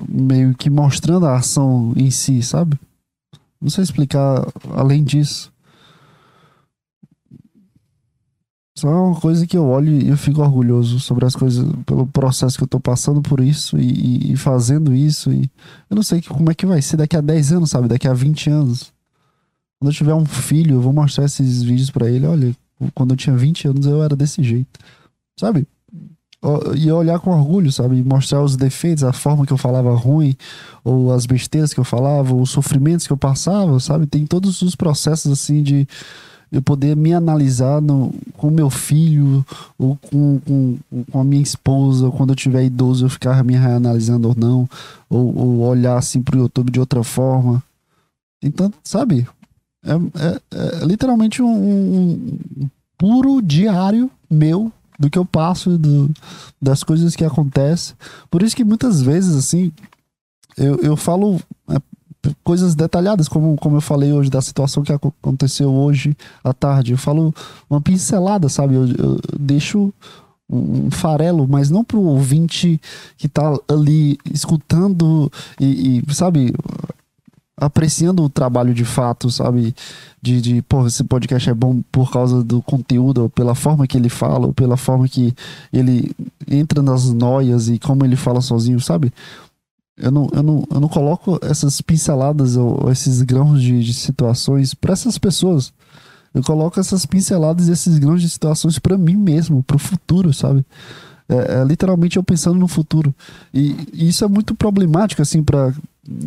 [0.07, 2.79] meio que mostrando a ação em si, sabe?
[3.61, 5.51] Não sei explicar além disso.
[8.77, 12.07] Só é uma coisa que eu olho e eu fico orgulhoso sobre as coisas, pelo
[12.07, 15.31] processo que eu tô passando por isso e, e- fazendo isso.
[15.33, 15.49] E
[15.89, 17.89] eu não sei que- como é que vai ser daqui a 10 anos, sabe?
[17.89, 18.93] Daqui a 20 anos.
[19.79, 22.25] Quando eu tiver um filho, eu vou mostrar esses vídeos pra ele.
[22.25, 22.55] Olha,
[22.95, 24.79] quando eu tinha 20 anos eu era desse jeito,
[25.37, 25.67] sabe?
[26.75, 28.01] E olhar com orgulho, sabe?
[28.01, 30.35] Mostrar os defeitos, a forma que eu falava ruim,
[30.85, 34.05] ou as besteiras que eu falava, os sofrimentos que eu passava, sabe?
[34.07, 35.85] Tem todos os processos assim de
[36.51, 39.45] eu poder me analisar no, com meu filho
[39.77, 40.77] ou com, com,
[41.11, 44.67] com a minha esposa, quando eu tiver idoso eu ficar me reanalisando ou não,
[45.09, 47.61] ou, ou olhar assim pro YouTube de outra forma.
[48.55, 49.27] Tanto, sabe?
[49.83, 50.41] É, é-
[50.81, 56.11] é literalmente um, um- puro diário meu do que eu passo, do,
[56.61, 57.95] das coisas que acontecem.
[58.29, 59.71] Por isso que muitas vezes, assim,
[60.57, 61.77] eu, eu falo é,
[62.43, 66.91] coisas detalhadas, como, como eu falei hoje, da situação que aco- aconteceu hoje à tarde.
[66.91, 67.33] Eu falo
[67.69, 68.75] uma pincelada, sabe?
[68.75, 69.93] Eu, eu deixo
[70.51, 72.81] um farelo, mas não pro ouvinte
[73.17, 76.51] que tá ali escutando e, e, sabe,
[77.59, 79.75] apreciando o trabalho de fato, sabe?
[80.21, 83.97] De, de, pô, esse podcast é bom por causa do conteúdo, ou pela forma que
[83.97, 85.33] ele fala, ou pela forma que
[85.71, 86.11] ele
[86.49, 89.11] entra nas noias e como ele fala sozinho, sabe?
[89.97, 94.73] Eu não, eu não, eu não coloco essas pinceladas ou, esses grãos de, de situações
[94.73, 95.73] para essas pessoas.
[96.33, 100.65] Eu coloco essas pinceladas e esses grãos de situações para mim mesmo, pro futuro, sabe?
[101.27, 103.13] É, é literalmente eu pensando no futuro.
[103.53, 105.73] E, e isso é muito problemático, assim, para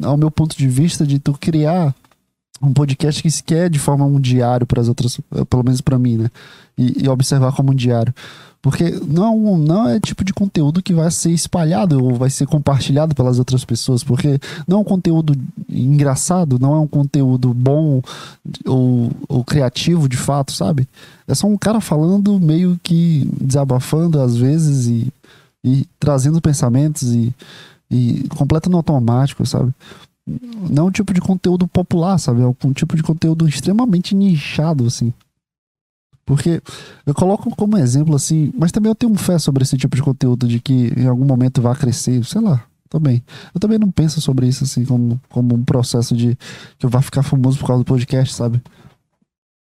[0.03, 1.95] ao meu ponto de vista, de tu criar
[2.61, 5.99] um podcast que se quer de forma um diário para as outras, pelo menos para
[5.99, 6.31] mim, né?
[6.79, 8.15] E, e observar como um diário.
[8.63, 12.47] Porque não é, não é tipo de conteúdo que vai ser espalhado ou vai ser
[12.47, 14.05] compartilhado pelas outras pessoas.
[14.05, 15.35] Porque não é um conteúdo
[15.69, 18.01] engraçado, não é um conteúdo bom
[18.65, 20.89] ou, ou criativo de fato, sabe?
[21.27, 25.13] É só um cara falando meio que desabafando às vezes e,
[25.65, 27.35] e trazendo pensamentos e,
[27.93, 29.73] e completo no automático, sabe?
[30.71, 32.41] Não é um tipo de conteúdo popular, sabe?
[32.43, 35.13] É um tipo de conteúdo extremamente nichado, assim.
[36.25, 36.63] Porque
[37.05, 40.47] eu coloco como exemplo, assim, mas também eu tenho fé sobre esse tipo de conteúdo,
[40.47, 43.23] de que em algum momento vai crescer, sei lá, também.
[43.53, 46.39] Eu também não penso sobre isso, assim, como, como um processo de
[46.79, 48.63] que eu vá ficar famoso por causa do podcast, sabe?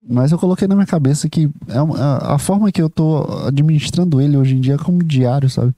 [0.06, 3.22] Mas eu coloquei na minha cabeça que é uma- a, a forma que eu tô
[3.46, 5.74] administrando ele hoje em dia é como diário, sabe?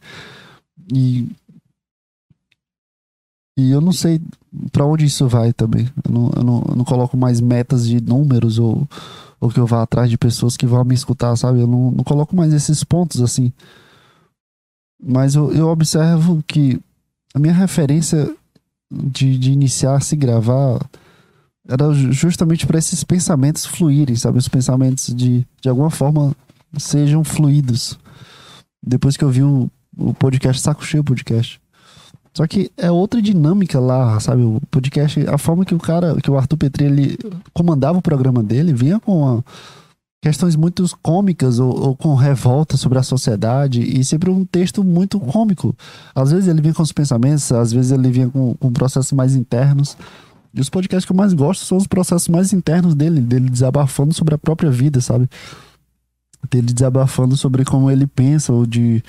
[0.92, 1.28] E.
[3.56, 4.20] E eu não sei
[4.70, 5.88] pra onde isso vai também.
[6.04, 8.88] Eu não, eu não, eu não coloco mais metas de números ou,
[9.40, 11.60] ou que eu vá atrás de pessoas que vão me escutar, sabe?
[11.60, 13.52] Eu não, não coloco mais esses pontos assim.
[15.02, 16.80] Mas eu, eu observo que
[17.34, 18.34] a minha referência
[18.90, 20.80] de, de iniciar a se gravar
[21.68, 24.38] era ju- justamente para esses pensamentos fluírem, sabe?
[24.38, 26.34] Os pensamentos de, de alguma forma
[26.78, 27.98] sejam fluidos.
[28.84, 31.60] Depois que eu vi o, o podcast Saco Cheio Podcast.
[32.34, 34.42] Só que é outra dinâmica lá, sabe?
[34.42, 37.18] O podcast, a forma que o cara, que o Arthur Petri, ele
[37.52, 39.42] comandava o programa dele, vinha com a-
[40.24, 45.18] questões muito cômicas ou, ou com revolta sobre a sociedade e sempre um texto muito
[45.18, 45.74] cômico.
[46.14, 49.34] Às vezes ele vinha com os pensamentos, às vezes ele vinha com, com processos mais
[49.34, 49.96] internos.
[50.54, 54.14] E os podcasts que eu mais gosto são os processos mais internos dele, dele desabafando
[54.14, 55.28] sobre a própria vida, sabe?
[56.50, 59.02] Dele desabafando sobre como ele pensa, ou de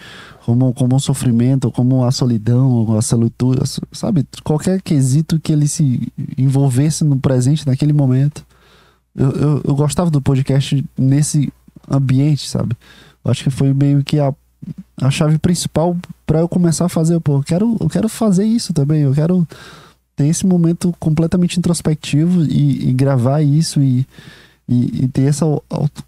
[0.46, 3.60] como, como o sofrimento, ou como a solidão, ou a solitude,
[3.92, 4.26] sabe?
[4.44, 8.46] Qualquer quesito que ele se envolvesse no presente, naquele momento.
[9.16, 11.52] Eu, eu, eu gostava do podcast nesse
[11.90, 12.76] ambiente, sabe?
[13.24, 14.34] Eu acho que foi meio que a,
[15.02, 17.20] a chave principal para eu começar a fazer.
[17.20, 19.02] Pô, eu quero, eu quero fazer isso também.
[19.02, 19.48] Eu quero
[20.16, 24.06] ter esse momento completamente introspectivo e, e gravar isso e,
[24.68, 25.46] e, e ter essa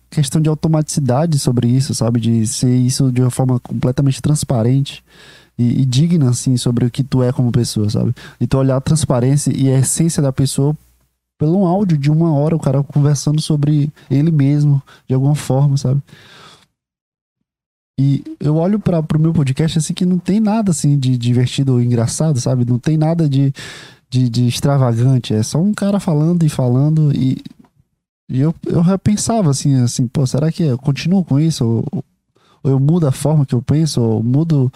[0.09, 2.19] questão de automaticidade sobre isso, sabe?
[2.19, 5.03] De ser isso de uma forma completamente transparente
[5.57, 8.13] e, e digna, assim, sobre o que tu é como pessoa, sabe?
[8.39, 10.75] E tu olhar a transparência e a essência da pessoa
[11.37, 16.01] pelo áudio de uma hora, o cara conversando sobre ele mesmo, de alguma forma, sabe?
[17.99, 21.73] E eu olho para pro meu podcast assim que não tem nada assim de divertido
[21.73, 22.65] ou engraçado, sabe?
[22.65, 23.53] Não tem nada de,
[24.09, 25.33] de, de extravagante.
[25.33, 27.41] É só um cara falando e falando e,
[28.27, 31.63] e eu, eu repensava assim, assim, pô, será que eu continuo com isso?
[31.63, 32.03] Ou,
[32.63, 34.01] ou eu mudo a forma que eu penso?
[34.01, 34.71] Ou mudo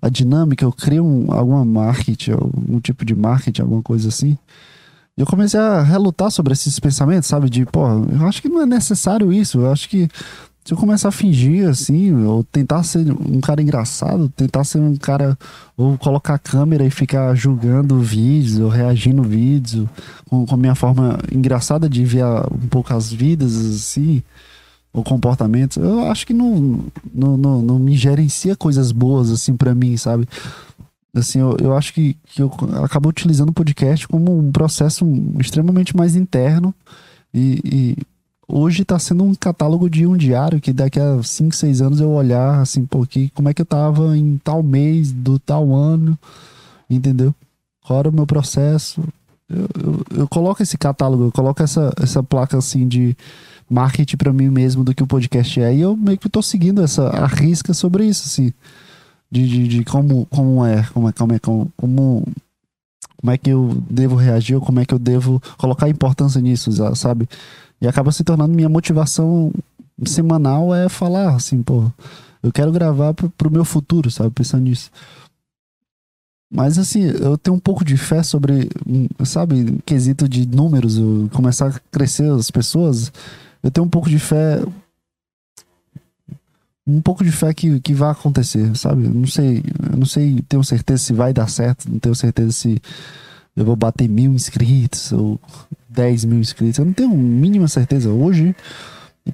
[0.00, 0.64] a dinâmica?
[0.64, 4.36] Eu crio um, alguma marketing, algum tipo de marketing, alguma coisa assim?
[5.16, 7.48] E eu comecei a relutar sobre esses pensamentos, sabe?
[7.48, 9.60] De, pô, eu acho que não é necessário isso.
[9.60, 10.08] Eu acho que
[10.70, 14.94] se eu começar a fingir assim, ou tentar ser um cara engraçado, tentar ser um
[14.94, 15.36] cara,
[15.76, 19.88] ou colocar a câmera e ficar julgando vídeos, ou reagindo vídeos,
[20.28, 24.22] com, com a minha forma engraçada de ver um pouco as vidas, assim,
[24.92, 29.74] ou comportamentos, eu acho que não, não, não, não me gerencia coisas boas, assim, pra
[29.74, 30.28] mim, sabe?
[31.12, 32.52] Assim, eu, eu acho que, que eu
[32.84, 35.04] acabo utilizando o podcast como um processo
[35.40, 36.72] extremamente mais interno
[37.34, 37.96] e
[38.50, 42.10] hoje tá sendo um catálogo de um diário que daqui a 5, 6 anos eu
[42.10, 46.18] olhar assim, pô, que, como é que eu tava em tal mês, do tal ano,
[46.88, 47.34] entendeu?
[47.84, 49.02] Qual era o meu processo?
[49.48, 53.16] Eu, eu, eu coloco esse catálogo, eu coloco essa, essa placa assim de
[53.68, 56.82] marketing pra mim mesmo do que o podcast é e eu meio que tô seguindo
[56.82, 58.52] essa arrisca sobre isso, assim
[59.30, 62.26] de, de, de como, como é, como é, como é, como, como,
[63.16, 66.72] como é que eu devo reagir, ou como é que eu devo colocar importância nisso,
[66.72, 67.28] sa- sabe?
[67.80, 69.52] E acaba se tornando minha motivação
[70.04, 71.90] semanal é falar assim, pô,
[72.42, 74.30] eu quero gravar pro, pro meu futuro, sabe?
[74.30, 74.90] Pensando nisso.
[76.52, 81.28] Mas assim, eu tenho um pouco de fé sobre, hum, sabe, quesito de números, eu
[81.32, 83.12] começar a crescer as pessoas.
[83.62, 84.60] Eu tenho um pouco de fé.
[86.86, 89.04] Um pouco de fé que, que vai acontecer, sabe?
[89.04, 89.62] Eu não sei,
[89.92, 92.82] eu não sei, tenho certeza se vai dar certo, não tenho certeza se
[93.54, 95.38] eu vou bater mil inscritos ou
[95.90, 96.78] 10 mil inscritos.
[96.78, 98.10] Eu não tenho mínima certeza.
[98.10, 98.54] Hoje,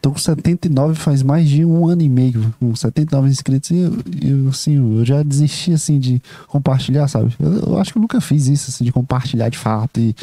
[0.00, 3.80] tô com 79 faz mais de um ano e meio, com 79 inscritos, e
[4.22, 7.34] eu, assim, eu já desisti assim de compartilhar, sabe?
[7.40, 9.98] Eu, eu acho que eu nunca fiz isso, assim, de compartilhar de fato.
[10.00, 10.14] E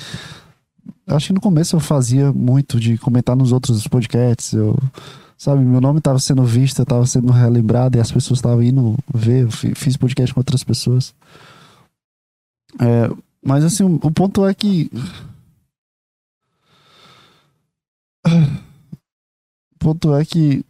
[1.07, 4.53] acho que no começo eu fazia muito de comentar nos outros podcasts.
[4.53, 4.77] Eu,
[5.37, 9.43] sabe, meu nome estava sendo visto, estava sendo relembrado e as pessoas estavam indo ver.
[9.43, 11.13] Eu fiz podcast com outras pessoas.
[12.79, 13.09] É,
[13.45, 14.89] mas assim, o, ponto é que
[19.79, 20.65] ponto é que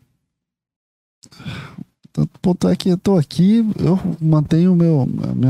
[2.18, 5.08] o ponto é que eu tô aqui, eu mantenho meu,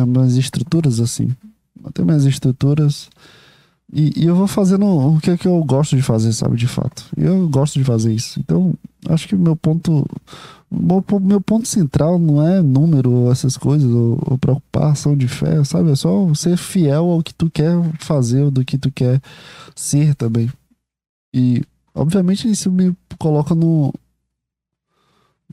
[0.07, 1.35] minhas estruturas assim.
[1.81, 3.09] Mantenho minhas estruturas
[3.95, 6.67] e, e, eu vou fazendo o que, é que eu gosto de fazer, sabe, de
[6.67, 7.05] fato.
[7.15, 8.39] Eu gosto de fazer isso.
[8.39, 8.73] Então,
[9.07, 10.03] acho que meu ponto.
[10.71, 15.63] Meu, meu ponto central não é número ou essas coisas, ou, ou preocupação de fé,
[15.63, 15.91] sabe?
[15.91, 19.21] É só ser fiel ao que tu quer fazer, do que tu quer
[19.75, 20.51] ser também.
[21.31, 21.61] E
[21.93, 23.93] obviamente isso me coloca no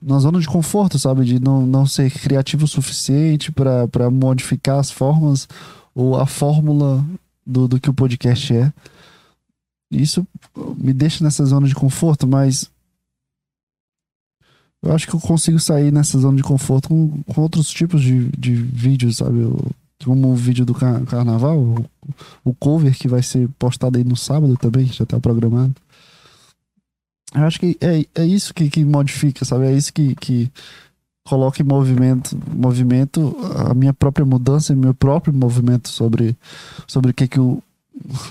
[0.02, 4.90] na zona de conforto, sabe, de não, não ser criativo o suficiente para modificar as
[4.90, 5.46] formas
[5.94, 7.04] ou a fórmula
[7.46, 8.72] do, do que o podcast é.
[9.90, 10.26] Isso
[10.78, 12.70] me deixa nessa zona de conforto, mas
[14.82, 18.28] eu acho que eu consigo sair nessa zona de conforto com, com outros tipos de,
[18.30, 19.40] de vídeos, sabe?
[20.02, 21.84] Como o vídeo do car carnaval, o,
[22.42, 25.74] o cover que vai ser postado aí no sábado também, já tá programado.
[27.34, 29.66] Eu acho que é, é isso que, que modifica, sabe?
[29.66, 30.50] É isso que, que
[31.24, 33.36] coloca em movimento, movimento
[33.68, 36.36] a minha própria mudança, meu próprio movimento sobre,
[36.86, 37.62] sobre o que que o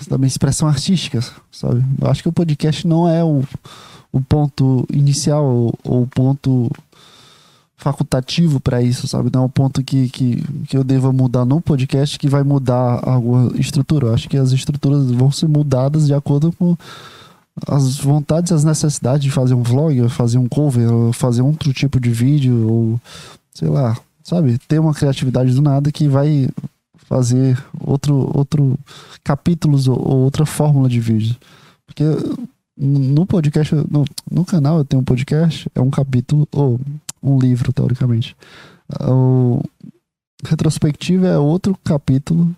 [0.09, 1.19] da minha expressão artística,
[1.51, 1.83] sabe?
[2.01, 3.43] Eu acho que o podcast não é o,
[4.11, 6.71] o ponto inicial ou, o ponto
[7.77, 9.29] facultativo para isso, sabe?
[9.33, 12.99] Não é o ponto que, que, que eu deva mudar no podcast que vai mudar
[13.07, 14.07] alguma estrutura.
[14.07, 16.75] Eu acho que as estruturas vão ser mudadas de acordo com
[17.67, 22.09] as vontades, as necessidades de fazer um vlog, fazer um cover, fazer outro tipo de
[22.09, 23.01] vídeo, ou
[23.53, 24.57] sei lá, sabe?
[24.67, 26.47] Ter uma criatividade do nada que vai
[27.07, 28.77] fazer outro, outro
[29.23, 31.35] capítulos ou, ou outra fórmula de vídeo.
[31.85, 32.03] Porque
[32.77, 36.79] no podcast, no, no canal eu tenho um podcast, é um capítulo, ou
[37.21, 38.35] um livro, teoricamente.
[39.01, 39.61] O
[40.45, 42.55] retrospectiva é outro capítulo.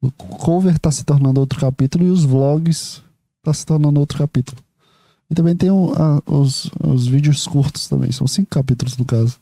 [0.00, 3.02] O cover está se tornando outro capítulo e os vlogs
[3.48, 4.60] tá se tornando outro capítulo.
[5.30, 9.36] E também tem o, a, os, os vídeos curtos também, são cinco capítulos no caso.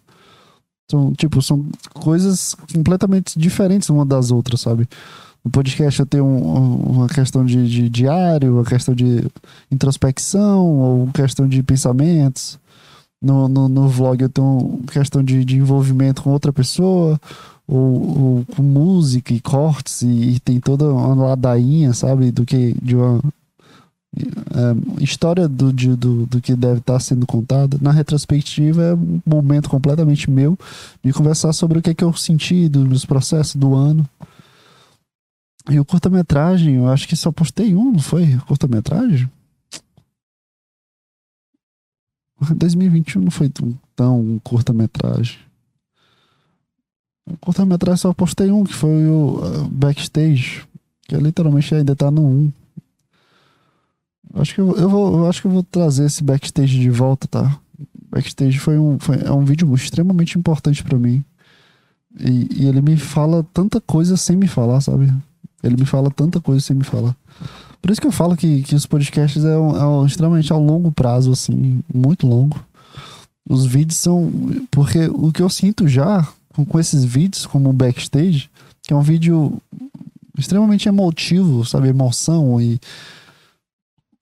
[0.91, 4.89] São, tipo, são coisas completamente diferentes uma das outras, sabe?
[5.45, 9.25] No podcast eu tenho um, uma questão de, de, diário, uma questão de
[9.71, 12.59] introspecção, ou questão de pensamentos.
[13.23, 17.21] No, no, no vlog eu tenho uma questão de, de envolvimento com outra pessoa,
[17.67, 22.31] ou, ou com música e cortes, e, e, tem toda uma ladainha, sabe?
[22.31, 23.21] Do que de uma
[24.17, 27.79] é, história do, de, do, do que deve estar sendo contado.
[27.81, 30.59] Na retrospectiva é um momento completamente meu
[31.05, 34.09] de conversar sobre o que, é que eu senti dos meus processos do ano.
[35.69, 38.37] E o curta-metragem, eu acho que só postei um, não foi?
[38.47, 39.29] Curta-metragem?
[42.55, 43.51] 2021 não foi
[43.95, 45.39] tão, curta-metragem.
[47.41, 50.65] Curta-metragem só postei um, que foi o uh, Backstage,
[51.09, 52.53] que literalmente ainda tá no 1.
[54.39, 57.27] Acho que eu, eu, vou, eu acho que eu vou trazer esse backstage de volta,
[57.27, 57.59] tá?
[58.11, 61.25] Backstage foi um, foi, é um vídeo extremamente importante para mim.
[62.19, 65.13] E, e, ele me fala tanta coisa sem me falar, sabe?
[65.63, 67.17] Ele me fala tanta coisa sem me falar.
[67.81, 70.57] Por isso que eu falo que, que os podcasts é, um, é um, extremamente a
[70.57, 72.59] longo prazo, assim, muito longo.
[73.49, 74.33] Os vídeos são.
[74.71, 78.51] Porque o que eu sinto já com, com esses vídeos, como backstage,
[78.83, 79.61] que é um vídeo
[80.39, 81.89] extremamente emotivo, sabe?
[81.89, 82.81] Emoção e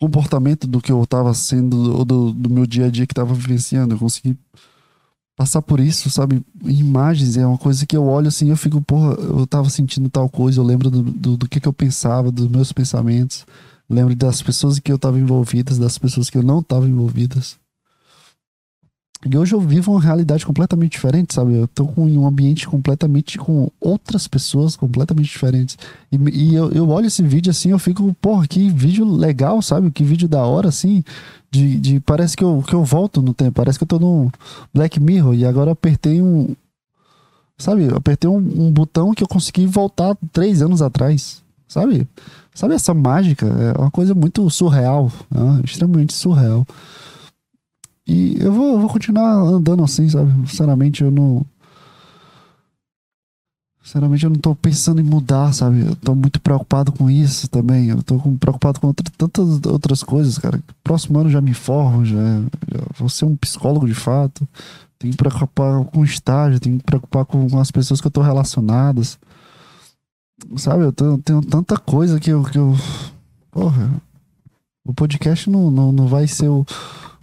[0.01, 3.95] comportamento do que eu estava sendo, do, do, meu dia a dia que estava vivenciando.
[3.95, 4.37] Eu consegui
[5.37, 6.45] passar por isso, sabe?
[6.65, 10.29] Imagens é uma coisa que eu olho assim, eu fico, porra, eu estava sentindo tal
[10.29, 13.45] coisa, eu lembro do, do, do, que, que eu pensava, dos meus pensamentos,
[13.89, 17.59] lembro das pessoas que eu estava envolvidas, das pessoas que eu não estava envolvidas.
[19.31, 21.55] E hoje eu vivo uma realidade completamente diferente, sabe?
[21.55, 25.79] Eu tô com, em um ambiente completamente com outras pessoas completamente diferentes.
[26.13, 29.91] E, e eu, eu olho esse vídeo assim, eu fico, porra, que vídeo legal, sabe?
[29.91, 31.03] Que vídeo da hora, assim.
[31.51, 34.31] De, de, parece que eu, que eu volto no tempo, parece que eu tô no
[34.75, 36.55] Black Mirror e agora apertei um.
[37.57, 37.89] Sabe?
[37.95, 42.07] Apertei um, um botão que eu consegui voltar três anos atrás, sabe?
[42.53, 43.47] Sabe essa mágica?
[43.47, 45.61] É uma coisa muito surreal, né?
[45.65, 46.67] extremamente surreal.
[48.07, 50.31] E eu vou, eu vou continuar andando assim, sabe?
[50.49, 51.45] Sinceramente, eu não.
[53.83, 55.81] Sinceramente, eu não tô pensando em mudar, sabe?
[55.87, 57.89] Eu tô muito preocupado com isso também.
[57.91, 60.59] Eu tô preocupado com outra- tantas outras coisas, cara.
[60.83, 64.49] Próximo ano já me formo, já, já vou ser um psicólogo de fato.
[64.99, 69.19] Tenho que preocupar com estágio, tenho que preocupar com, as pessoas que eu tô relacionadas.
[70.57, 70.85] Sabe?
[70.85, 72.43] Eu tô- tenho tanta coisa que eu.
[72.45, 72.75] Que eu
[73.51, 73.91] porra.
[74.85, 76.67] O podcast não, não, não vai ser o,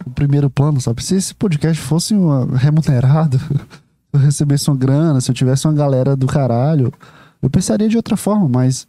[0.04, 1.02] o primeiro plano, sabe?
[1.02, 3.38] Se esse podcast fosse uma- remunerado,
[4.10, 6.92] se eu recebesse uma grana, se eu tivesse uma galera do caralho,
[7.40, 8.86] eu pensaria de outra forma, mas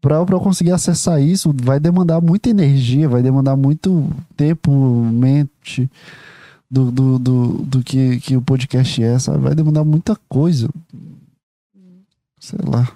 [0.00, 5.90] pra eu conseguir acessar isso, vai demandar muita energia, vai demandar muito tempo, mente
[6.70, 9.38] do, do, do, do que, que o podcast é, sabe?
[9.38, 10.68] Vai demandar muita coisa.
[12.38, 12.92] Sei lá.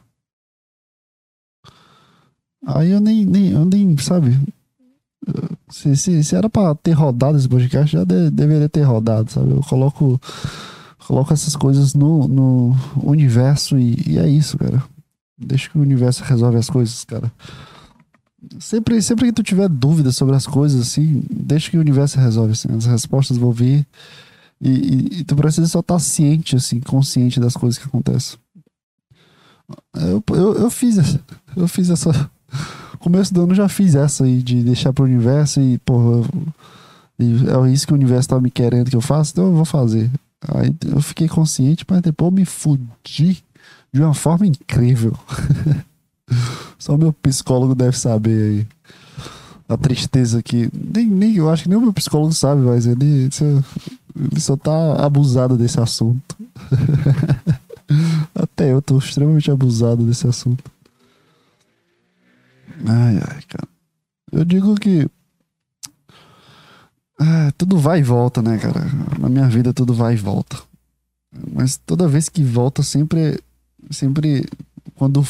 [2.66, 4.38] Aí eu nem, nem, eu nem sabe?
[5.68, 9.50] Se, se, se era pra ter rodado esse podcast, já de- deveria ter rodado, sabe?
[9.50, 10.20] Eu coloco,
[11.06, 14.82] coloco essas coisas no, no universo e, e é isso, cara.
[15.38, 17.30] Deixa que o universo resolve as coisas, cara.
[18.58, 22.52] Sempre, sempre que tu tiver dúvidas sobre as coisas, assim, deixa que o universo resolve,
[22.52, 22.68] assim.
[22.76, 23.86] As respostas vão vir
[24.60, 28.38] e, e- e tu precisa só estar ciente, assim, consciente das coisas que acontecem.
[29.94, 30.96] Eu, eu, eu fiz
[31.56, 32.10] eu fiz essa
[33.00, 36.26] começo do ano já fiz essa aí de deixar pro universo e, porra,
[37.18, 39.64] eu- é isso que o universo tá me querendo que eu faça, então eu vou
[39.64, 40.10] fazer.
[40.48, 43.42] Aí eu fiquei consciente, mas depois eu me fudi
[43.92, 45.14] de uma forma incrível.
[46.78, 48.66] Só meu psicólogo deve saber aí.
[49.68, 50.68] A tristeza que.
[50.72, 53.28] Nem, nem, eu acho que nem o meu psicólogo sabe, mas ele,
[54.16, 56.36] ele só tá abusado desse assunto.
[58.34, 60.64] Até eu tô extremamente abusado desse assunto.
[62.86, 63.68] Ai, ai, cara.
[64.32, 65.08] Eu digo que.
[67.18, 68.80] Ah, tudo vai e volta, né, cara?
[69.18, 70.56] Na minha vida tudo vai e volta.
[71.52, 73.38] Mas toda vez que volta, sempre.
[73.90, 74.48] Sempre.
[74.94, 75.26] Quando,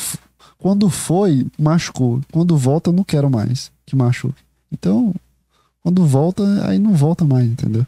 [0.58, 2.20] quando foi, machucou.
[2.32, 4.40] Quando volta, não quero mais que machuque.
[4.70, 5.12] Então,
[5.82, 7.84] quando volta, aí não volta mais, entendeu?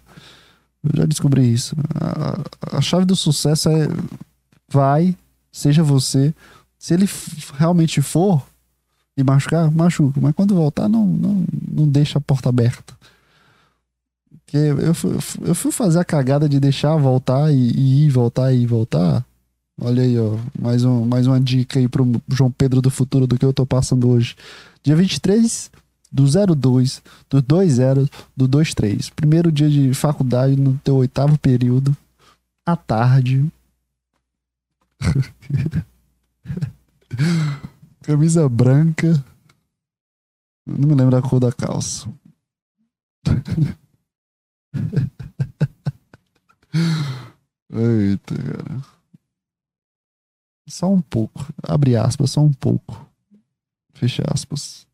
[0.83, 1.77] Eu já descobri isso.
[1.95, 3.89] A, a chave do sucesso é.
[4.69, 5.17] Vai,
[5.53, 6.35] seja você.
[6.79, 7.09] Se ele
[7.55, 8.45] realmente for,
[9.17, 10.21] e machucar, machuca.
[10.21, 12.95] Mas quando voltar, não, não, não deixa a porta aberta.
[14.31, 18.53] Porque eu fui, eu fui fazer a cagada de deixar voltar e, e ir, voltar
[18.53, 19.25] e ir, voltar.
[19.81, 20.37] Olha aí, ó.
[20.61, 23.67] Mais, um, mais uma dica aí pro João Pedro do futuro do que eu tô
[23.67, 24.37] passando hoje.
[24.83, 25.71] Dia 23
[26.13, 29.11] do 02, do 20, do 23.
[29.11, 31.97] Primeiro dia de faculdade no teu oitavo período.
[32.67, 33.47] À tarde.
[38.03, 39.25] Camisa branca.
[40.67, 42.09] Não me lembro a cor da calça.
[47.71, 48.83] Eita, cara.
[50.69, 51.47] Só um pouco.
[51.63, 53.09] Abre aspas, só um pouco.
[53.95, 54.87] Fecha aspas.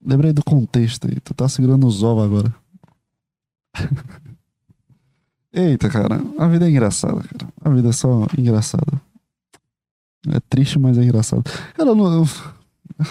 [0.00, 1.18] Lembrei do contexto aí.
[1.20, 2.54] Tu tá segurando os ovos agora.
[5.52, 6.20] Eita, cara.
[6.38, 7.52] A vida é engraçada, cara.
[7.64, 9.00] A vida é só engraçada.
[10.28, 11.42] É triste, mas é engraçado.
[11.74, 12.12] Cara, eu não.
[12.12, 12.28] eu-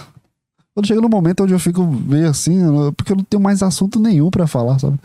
[0.73, 2.59] Quando chega no momento onde eu fico meio assim,
[2.97, 4.99] porque eu não tenho mais assunto nenhum pra falar, sabe?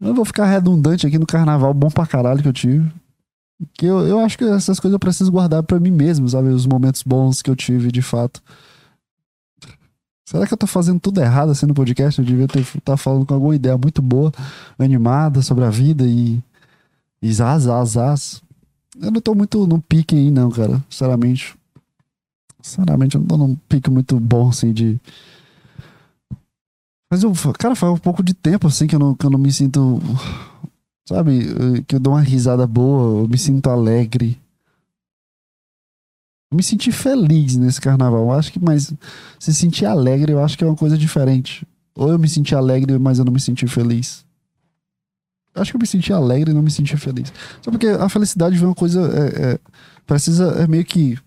[0.00, 2.90] Eu vou ficar redundante aqui no carnaval bom pra caralho que eu tive.
[3.74, 6.48] Que eu, eu acho que essas coisas eu preciso guardar pra mim mesmo, sabe?
[6.48, 8.42] Os momentos bons que eu tive de fato.
[10.24, 12.18] Será que eu tô fazendo tudo errado assim no podcast?
[12.18, 14.32] Eu devia estar tá falando com alguma ideia muito boa,
[14.78, 16.42] animada sobre a vida e.
[17.22, 18.42] E zaz, zaz, zaz.
[19.00, 20.82] Eu não tô muito no pique aí, não, cara.
[20.90, 21.56] Sinceramente.
[22.60, 25.00] Sinceramente, eu não tô num pique muito bom, assim, de.
[27.10, 29.38] Mas eu, cara, faz um pouco de tempo, assim, que eu não, que eu não
[29.38, 29.98] me sinto.
[31.08, 31.40] Sabe?
[31.88, 34.38] Que eu dou uma risada boa, eu me sinto alegre.
[36.52, 38.20] Eu me senti feliz nesse carnaval.
[38.22, 38.92] Eu acho que, mas
[39.38, 41.66] se sentir alegre, eu acho que é uma coisa diferente.
[41.96, 44.24] Ou eu me senti alegre, mas eu não me senti feliz.
[45.60, 47.32] Acho que eu me senti alegre e não me senti feliz.
[47.62, 49.00] Só porque a felicidade vem uma coisa.
[49.00, 49.58] É, é,
[50.06, 50.46] precisa.
[50.62, 51.18] É meio que.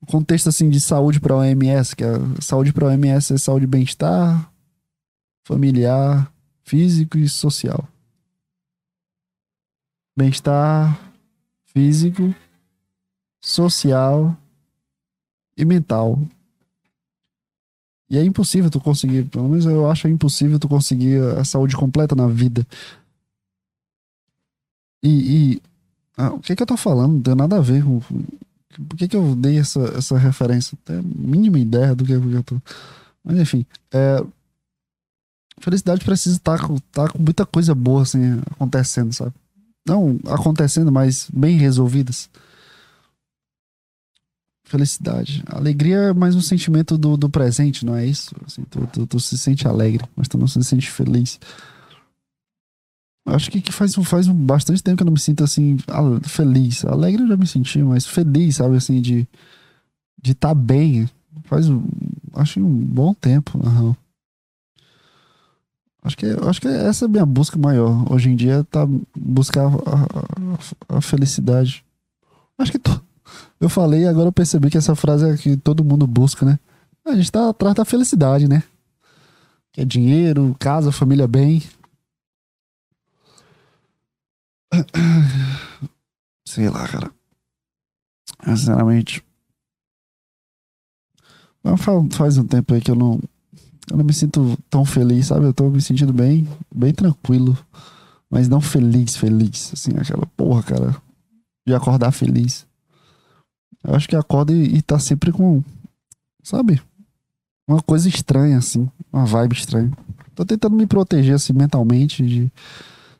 [0.00, 3.66] O contexto assim de saúde para OMS, que a saúde para OMS é saúde e
[3.66, 4.50] bem-estar,
[5.44, 6.30] familiar,
[6.62, 7.88] físico e social.
[10.16, 10.98] bem-estar
[11.66, 12.34] físico,
[13.40, 14.36] social
[15.56, 16.18] e mental.
[18.10, 22.14] E é impossível tu conseguir, pelo menos eu acho impossível tu conseguir a saúde completa
[22.14, 22.66] na vida.
[25.02, 25.62] E, e
[26.16, 27.14] ah, o que que eu tô falando?
[27.14, 28.00] Não tem nada a ver com.
[28.00, 30.76] Por que que eu dei essa, essa referência?
[30.84, 32.56] Tenho a mínima ideia do que, que eu tô.
[33.24, 34.24] Mas enfim, é,
[35.60, 39.32] felicidade precisa estar com, tá com muita coisa boa assim acontecendo, sabe?
[39.86, 42.28] Não acontecendo, mas bem resolvidas.
[44.74, 45.40] Felicidade.
[45.46, 48.34] Alegria é mais um sentimento do, do presente, não é isso?
[48.44, 51.38] Assim, tu, tu, tu se sente alegre, mas tu não se sente feliz.
[53.24, 55.76] Acho que, que faz, faz bastante tempo que eu não me sinto assim,
[56.24, 56.84] feliz.
[56.84, 59.28] Alegre eu já me senti, mas feliz, sabe, assim, de
[60.20, 61.08] de estar bem.
[61.44, 61.66] Faz,
[62.34, 63.56] acho um bom tempo.
[66.02, 68.12] Acho que, acho que essa é a minha busca maior.
[68.12, 68.84] Hoje em dia tá
[69.16, 69.68] buscar a,
[70.94, 71.84] a- a felicidade.
[72.58, 73.03] Acho que to-
[73.64, 76.58] eu falei agora eu percebi que essa frase é que todo mundo busca, né?
[77.04, 78.62] A gente tá atrás da felicidade, né?
[79.72, 81.62] Que é dinheiro, casa, família bem.
[86.46, 87.10] Sei lá, cara.
[88.44, 89.24] Sinceramente.
[92.12, 93.20] Faz um tempo aí que eu não.
[93.90, 95.44] Eu não me sinto tão feliz, sabe?
[95.46, 97.56] Eu tô me sentindo bem, bem tranquilo.
[98.30, 99.72] Mas não feliz, feliz.
[99.72, 100.96] Assim, aquela porra, cara.
[101.66, 102.66] De acordar feliz.
[103.86, 105.62] Eu acho que acorda e, e tá sempre com.
[106.42, 106.80] Sabe?
[107.68, 108.90] Uma coisa estranha, assim.
[109.12, 109.92] Uma vibe estranha.
[110.34, 112.26] Tô tentando me proteger, assim, mentalmente.
[112.26, 112.52] De,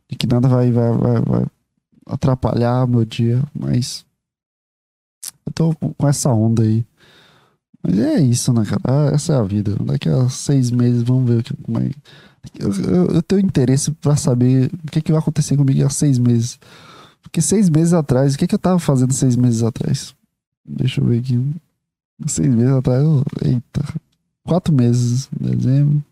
[0.08, 1.46] de que nada vai, vai, vai, vai
[2.06, 3.42] atrapalhar meu dia.
[3.54, 4.04] Mas.
[5.46, 6.84] Eu tô com, essa onda aí.
[7.82, 8.80] Mas é isso, né, cara?
[8.84, 9.76] Ah, Essa é a vida.
[9.84, 11.90] Daqui a seis meses, vamos ver o que, como é.
[12.58, 16.18] Eu, eu, eu tenho interesse pra saber o que, que vai acontecer comigo há seis
[16.18, 16.58] meses.
[17.22, 20.14] Porque seis meses atrás, o que, que eu tava fazendo seis meses atrás?
[20.64, 21.54] Deixa eu ver aqui.
[22.26, 23.82] Seis meses atrás, eu- eita.
[24.44, 26.02] Quatro meses, dezembro.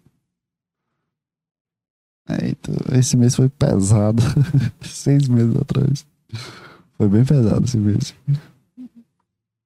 [2.28, 4.22] Eita, esse mês foi pesado.
[4.82, 6.07] seis meses atrás.
[6.96, 8.14] Foi bem pesado esse mês.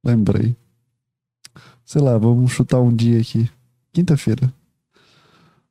[0.04, 0.56] Lembrei.
[1.84, 3.48] Sei lá, vamos chutar um dia aqui.
[3.92, 4.52] Quinta-feira.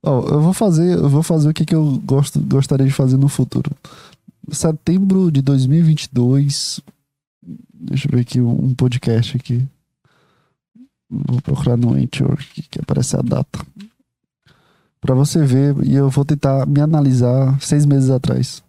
[0.01, 3.17] Ó, eu vou fazer, eu vou fazer o que, que eu gosto, gostaria de fazer
[3.17, 3.71] no futuro.
[4.51, 6.79] Setembro de 2022.
[7.73, 9.65] Deixa eu ver aqui um, podcast aqui.
[11.09, 13.65] Vou procurar no Anchor que, que aparece a data.
[14.99, 18.63] Pra você ver e eu vou tentar me analisar seis meses atrás.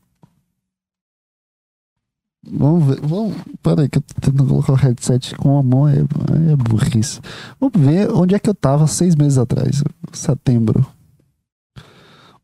[2.48, 3.00] Vamos ver.
[3.00, 5.88] Vamos, peraí, que eu tô tentando colocar o headset com a mão.
[5.88, 7.20] É, é burrice.
[7.58, 9.82] Vamos ver onde é que eu tava seis meses atrás.
[10.12, 10.86] Setembro.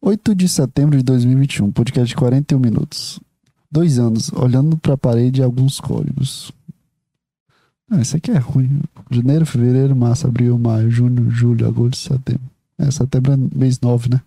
[0.00, 1.70] 8 de setembro de 2021.
[1.70, 3.20] Podcast de 41 minutos.
[3.72, 4.30] Dois anos.
[4.34, 6.52] Olhando pra parede alguns códigos.
[7.90, 8.82] Ah, aqui é ruim.
[9.10, 12.50] Janeiro, fevereiro, março, abril, maio, junho, julho, agosto, setembro.
[12.76, 14.20] É, setembro é mês 9, né?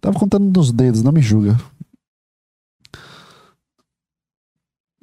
[0.00, 1.58] Tava contando dos dedos, não me julga.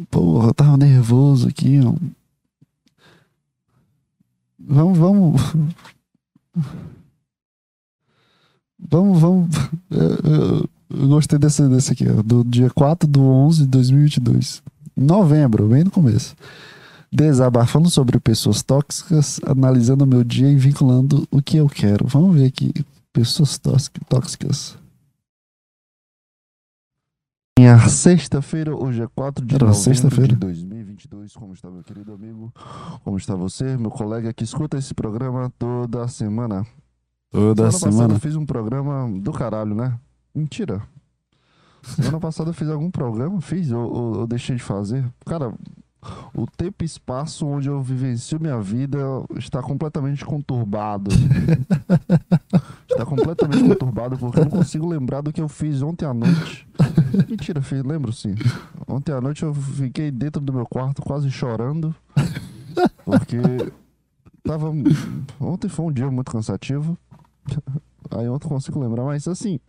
[0.10, 1.93] Porra, eu tava nervoso aqui, ó.
[4.60, 5.41] Vamos, vamos.
[8.80, 9.56] Vamos, vamos.
[10.94, 12.22] Eu, gostei desse, desse aqui, ó.
[12.22, 14.62] Do dia 4 do 11 de 2022.
[14.96, 16.36] Novembro, bem no começo.
[17.12, 22.08] Desabafando sobre pessoas tóxicas, analisando o meu dia e vinculando o que eu quero.
[22.08, 22.72] Vamos ver aqui.
[23.12, 24.78] Pessoas tóxic- tóxicas.
[27.60, 31.34] Minha sexta-feira, hoje é 4 de Era novembro de 2022.
[31.34, 32.52] Como está, meu querido amigo?
[33.04, 36.66] Como está você, meu colega que escuta esse programa toda semana?
[37.30, 38.14] Toda Semana passada semana.
[38.16, 39.98] eu fiz um programa do caralho, né?
[40.34, 40.82] Mentira.
[41.84, 45.04] Semana passada eu fiz algum programa, fiz ou, ou- ou deixei de fazer.
[45.26, 45.54] Cara,
[46.34, 48.98] o tempo e espaço onde eu vivencio minha vida
[49.38, 51.12] está completamente conturbado.
[52.90, 56.68] está completamente conturbado porque eu não consigo lembrar do que eu fiz ontem à noite.
[57.30, 58.36] Mentira, fiz, lembro sim.
[58.88, 61.96] Ontem à noite eu fiquei dentro do meu quarto quase chorando
[63.06, 63.38] porque
[64.44, 64.72] tava
[65.40, 66.98] ontem foi um dia muito cansativo.
[68.10, 69.60] Aí ontem eu consigo lembrar, mas assim,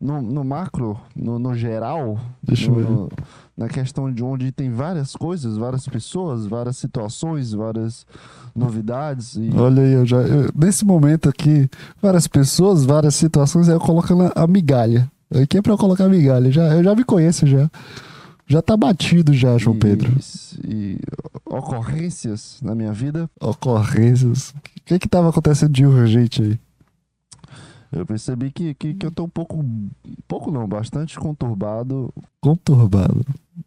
[0.00, 2.88] no, no macro, no, no geral, Deixa eu no- ver.
[2.90, 3.08] no-
[3.56, 8.04] na questão de onde tem várias coisas, várias pessoas, várias situações, várias
[8.54, 9.36] novidades.
[9.36, 10.16] E Olha aí, eu já.
[10.18, 11.68] eu- nesse momento aqui,
[12.02, 15.10] várias pessoas, várias situações, aí eu coloco a migalha.
[15.42, 16.50] Aqui é pra eu colocar a migalha.
[16.50, 17.70] Já, eu já me conheço já.
[18.46, 20.12] Já tá batido já, João e- Pedro.
[20.66, 20.98] E
[21.46, 23.28] ocorrências na minha vida.
[23.40, 24.50] Ocorrências.
[24.50, 26.58] O que que tava acontecendo de urgente aí?
[27.94, 29.64] Eu percebi que, que, que eu tô um pouco.
[30.26, 32.12] Pouco não, bastante conturbado.
[32.40, 33.24] Conturbado.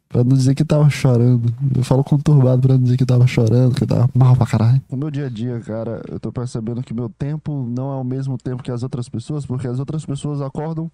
[0.09, 1.53] Pra não dizer que tava chorando.
[1.75, 4.81] Eu falo conturbado pra não dizer que tava chorando, que tava mal pra caralho.
[4.91, 8.03] No meu dia a dia, cara, eu tô percebendo que meu tempo não é o
[8.03, 10.91] mesmo tempo que as outras pessoas, porque as outras pessoas acordam,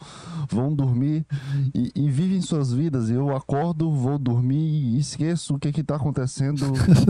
[0.50, 1.26] vão dormir
[1.74, 3.10] e, e vivem suas vidas.
[3.10, 6.66] E eu acordo, vou dormir e esqueço o que que tá acontecendo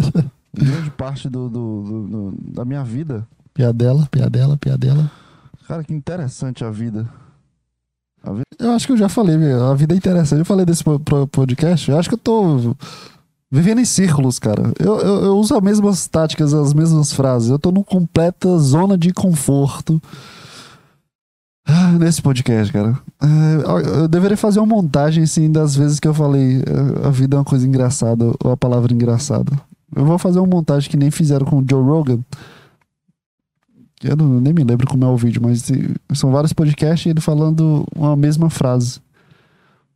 [0.53, 3.27] grande parte do, do, do, do da minha vida.
[3.53, 5.11] Piadela, piadela, piadela.
[5.73, 7.09] Cara, que interessante a vida.
[8.23, 8.43] A vida...
[8.59, 10.37] Eu acho que eu já falei, a vida é interessante.
[10.37, 10.83] Eu falei desse
[11.31, 11.89] podcast.
[11.89, 12.75] Eu acho que eu tô
[13.51, 14.71] vivendo em círculos, cara.
[14.79, 17.49] Eu, eu, eu uso as mesmas táticas, as mesmas frases.
[17.49, 19.99] Eu tô numa completa zona de conforto.
[21.65, 22.95] Ah, nesse podcast, cara.
[23.19, 27.35] É, eu deveria fazer uma montagem, assim, das vezes que eu falei é, a vida
[27.35, 29.51] é uma coisa engraçada, ou a palavra engraçada.
[29.95, 32.19] Eu vou fazer uma montagem que nem fizeram com o Joe Rogan.
[34.03, 35.71] Eu não, nem me lembro como é o vídeo, mas
[36.13, 38.99] são vários podcasts e ele falando uma mesma frase.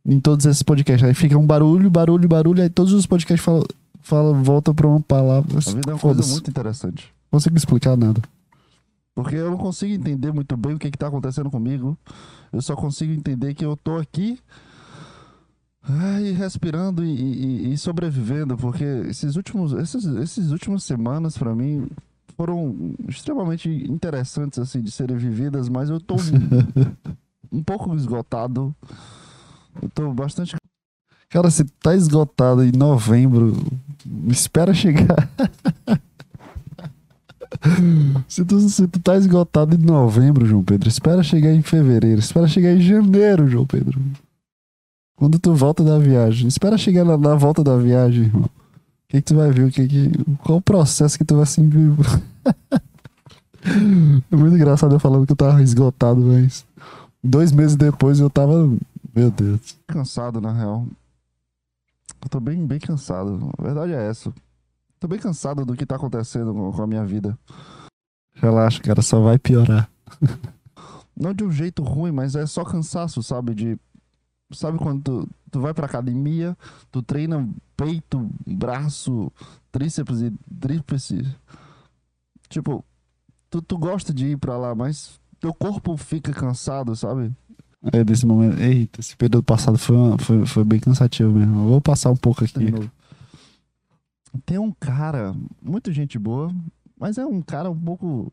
[0.06, 1.06] Em todos esses podcasts.
[1.06, 3.64] Aí fica um barulho, barulho, barulho, aí todos os podcasts falam,
[4.00, 5.58] falam volta pra uma palavra.
[5.58, 7.12] A vida é uma coisa muito interessante.
[7.30, 8.22] Não consigo explicar nada.
[9.14, 11.98] Porque eu não consigo entender muito bem o que, que tá acontecendo comigo.
[12.52, 14.38] Eu só consigo entender que eu tô aqui
[15.82, 18.56] ai, respirando e, e, e, sobrevivendo.
[18.56, 21.88] Porque esses últimos, esses, esses últimas semanas, para mim,
[22.38, 26.78] foram extremamente interessantes assim de serem vividas, mas eu tô um,
[27.58, 28.72] um pouco esgotado.
[29.82, 30.54] Eu tô bastante
[31.28, 33.54] Cara, se tá esgotado em novembro,
[34.28, 35.28] espera chegar.
[38.28, 42.46] se, tu, se tu tá esgotado em novembro, João Pedro, espera chegar em fevereiro, espera
[42.46, 44.00] chegar em janeiro, João Pedro.
[45.16, 48.48] Quando tu volta da viagem, espera chegar na, na volta da viagem, irmão
[49.08, 49.64] que, que tu vai ver?
[49.64, 50.12] O que que,
[50.44, 51.68] qual o processo que tu vai assim.
[54.30, 56.66] é muito engraçado eu falando que eu tava esgotado, mas.
[57.24, 58.68] Dois meses depois eu tava.
[59.14, 59.76] Meu Deus.
[59.86, 60.86] Cansado, na real.
[62.22, 63.50] Eu tô bem, bem cansado.
[63.58, 64.32] A verdade é essa.
[65.00, 67.38] Tô bem cansado do que tá acontecendo com a minha vida.
[68.34, 69.88] Relaxa, cara, só vai piorar.
[71.16, 73.54] Não de um jeito ruim, mas é só cansaço, sabe?
[73.54, 73.78] De
[74.50, 76.56] Sabe quando tu, tu vai pra academia,
[76.90, 79.30] tu treina peito, braço,
[79.70, 81.26] tríceps e tríceps.
[82.48, 82.82] Tipo,
[83.50, 87.30] tu, tu gosta de ir pra lá, mas teu corpo fica cansado, sabe?
[87.92, 88.58] É, desse momento.
[88.58, 91.64] Eita, esse período passado foi, uma, foi, foi bem cansativo mesmo.
[91.64, 92.72] Eu vou passar um pouco aqui.
[94.46, 96.50] Tem um cara, muita gente boa,
[96.98, 98.32] mas é um cara um pouco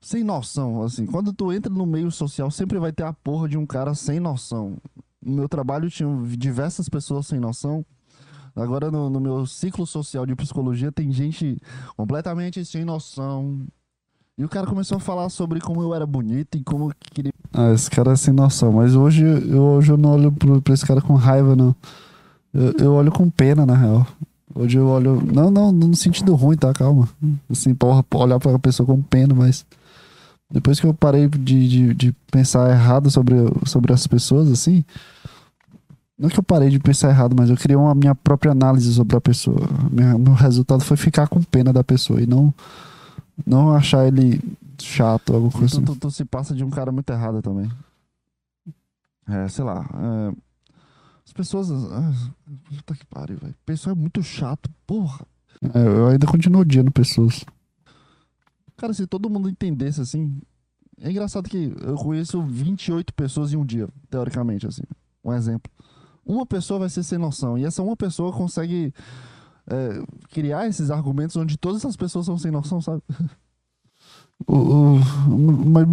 [0.00, 1.06] sem noção, assim.
[1.06, 4.20] Quando tu entra no meio social, sempre vai ter a porra de um cara sem
[4.20, 4.76] noção
[5.24, 7.84] no meu trabalho tinha diversas pessoas sem noção.
[8.56, 11.58] Agora, no, no, meu ciclo social de psicologia, tem gente
[11.96, 13.66] completamente sem noção.
[14.38, 17.32] E o cara começou a falar sobre como eu era bonito e como queria.
[17.52, 18.72] Ah, esse cara é sem noção.
[18.72, 21.74] Mas hoje eu, hoje eu não olho pro, pra esse cara com raiva, não.
[22.52, 24.06] Eu, eu olho com pena, na real.
[24.54, 25.20] Hoje eu olho.
[25.20, 26.72] Não, não, no sentido ruim, tá?
[26.72, 27.08] Calma.
[27.50, 29.66] Assim, porra, olhar pra pessoa com pena, mas.
[30.54, 33.34] Depois que eu parei de, de, de pensar errado sobre,
[33.66, 34.84] sobre as pessoas, assim.
[36.16, 39.16] Não que eu parei de pensar errado, mas eu criei uma minha própria análise sobre
[39.16, 39.68] a pessoa.
[39.90, 42.54] Minha, meu resultado foi ficar com pena da pessoa e não,
[43.44, 44.40] não achar ele
[44.80, 45.98] chato, alguma coisa então, assim.
[45.98, 47.68] Tu, tu, se passa de um cara muito errado também.
[49.26, 49.84] É, sei lá.
[49.92, 50.36] É,
[51.26, 51.68] as pessoas.
[51.90, 52.12] Ah,
[52.68, 53.56] puta que pariu, velho.
[53.66, 55.26] Pessoa é muito chato, porra.
[55.74, 57.44] É, eu ainda continuo odiando pessoas.
[58.76, 60.40] Cara, se todo mundo entendesse assim.
[61.00, 64.84] É engraçado que eu conheço 28 pessoas em um dia, teoricamente, assim.
[65.24, 65.70] Um exemplo
[66.26, 67.58] uma pessoa vai ser sem noção.
[67.58, 68.92] E essa uma pessoa consegue
[69.66, 70.02] é,
[70.32, 73.02] criar esses argumentos onde todas as pessoas são sem noção, sabe?
[74.48, 74.98] O,
[75.28, 75.90] o,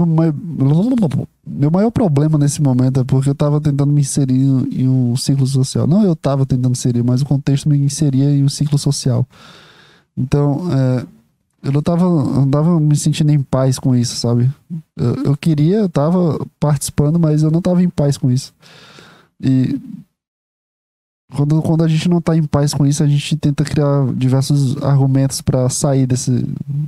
[1.46, 4.42] meu maior problema nesse momento é porque eu tava tentando me inserir
[4.74, 5.86] em um ciclo social.
[5.86, 9.28] Não eu tava tentando inserir, mas o contexto me inseria em um ciclo social.
[10.18, 11.06] Então, é,
[11.64, 14.50] eu não tava, não tava me sentindo em paz com isso, sabe?
[14.98, 18.54] Eu, eu queria, eu tava participando, mas eu não tava em paz com isso.
[19.40, 19.80] E
[21.36, 24.82] quando, quando a gente não tá em paz com isso, a gente tenta criar diversos
[24.84, 26.46] argumentos para sair desse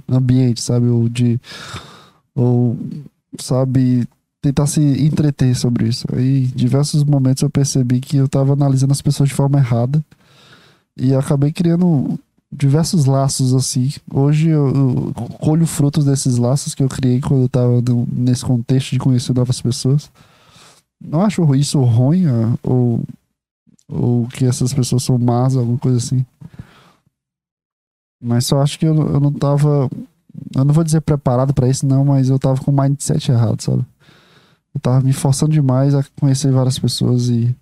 [0.10, 0.88] ambiente, sabe?
[0.88, 1.40] Ou de.
[2.36, 2.78] Ou,
[3.40, 4.08] sabe,
[4.42, 6.06] tentar se entreter sobre isso.
[6.14, 10.04] Aí, em diversos momentos, eu percebi que eu tava analisando as pessoas de forma errada.
[10.98, 12.20] E acabei criando
[12.56, 13.92] diversos laços assim.
[14.12, 17.82] Hoje eu, eu colho frutos desses laços que eu criei quando eu tava
[18.12, 20.10] nesse contexto de conhecer novas pessoas.
[21.02, 23.04] Não acho isso ruim, ah, ou
[23.88, 26.26] ou que essas pessoas são más, alguma coisa assim.
[28.22, 29.90] Mas só acho que eu, eu não tava.
[30.56, 33.62] Eu não vou dizer preparado para isso, não, mas eu tava com o mindset errado,
[33.62, 33.86] sabe?
[34.74, 37.56] Eu tava me forçando demais a conhecer várias pessoas e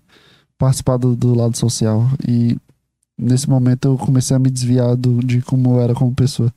[0.56, 2.08] participar do, do lado social.
[2.26, 2.56] E
[3.18, 6.52] nesse momento eu comecei a me desviar do, de como eu era como pessoa.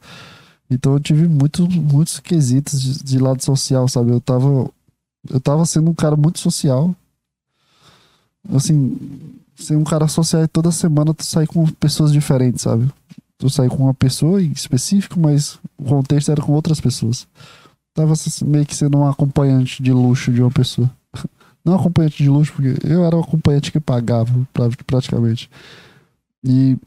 [0.69, 4.11] Então eu tive muito, muitos quesitos de, de lado social, sabe?
[4.11, 4.69] Eu tava,
[5.29, 6.95] eu tava sendo um cara muito social.
[8.53, 8.97] Assim,
[9.55, 12.89] ser um cara social e toda semana tu sai com pessoas diferentes, sabe?
[13.37, 17.27] Tu sai com uma pessoa em específico, mas o contexto era com outras pessoas.
[17.93, 18.13] Tava
[18.45, 20.89] meio que sendo um acompanhante de luxo de uma pessoa.
[21.63, 24.47] Não acompanhante de luxo, porque eu era o acompanhante que pagava,
[24.85, 25.49] praticamente.
[26.45, 26.77] E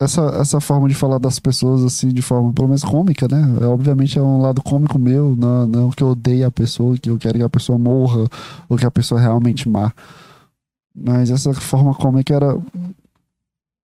[0.00, 3.58] essa, essa forma de falar das pessoas, assim, de forma pelo menos cômica, né?
[3.60, 7.10] É, obviamente é um lado cômico meu, não, não que eu odeie a pessoa, que
[7.10, 8.28] eu quero que a pessoa morra,
[8.68, 9.92] ou que a pessoa realmente má.
[10.94, 12.56] Mas essa forma cômica era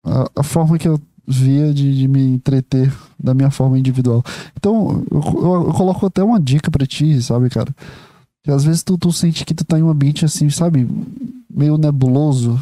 [0.05, 4.23] a, a forma que eu via de, de, me entreter da minha forma individual.
[4.57, 7.73] Então, eu, eu, eu coloco até uma dica para ti, sabe, cara?
[8.43, 10.87] Que às vezes tu, tu sente que tu tá em um ambiente assim, sabe,
[11.49, 12.59] meio nebuloso.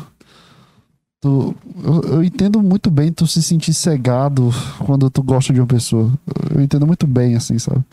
[1.20, 4.52] Tu, eu, eu, entendo muito bem tu se sentir cegado
[4.86, 6.12] quando tu gosta de uma pessoa.
[6.54, 7.84] Eu entendo muito bem, assim, sabe?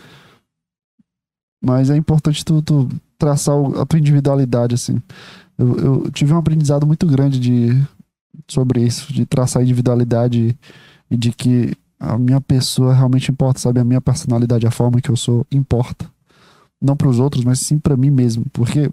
[1.64, 5.00] Mas é importante tu, tu traçar a tua individualidade, assim.
[5.56, 7.82] Eu, eu tive um aprendizado muito grande de,
[8.46, 10.56] sobre isso, de traçar individualidade
[11.10, 13.80] e de que a minha pessoa realmente importa, sabe?
[13.80, 16.10] A minha personalidade, a forma que eu sou, importa.
[16.82, 18.44] Não para os outros, mas sim para mim mesmo.
[18.52, 18.90] Porque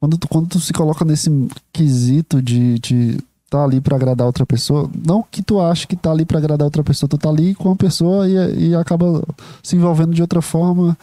[0.00, 1.30] quando tu, quando tu se coloca nesse
[1.72, 3.18] quesito de, de
[3.48, 6.64] tá ali para agradar outra pessoa, não que tu ache que tá ali para agradar
[6.64, 9.22] outra pessoa, tu tá ali com a pessoa e, e acaba
[9.62, 10.96] se envolvendo de outra forma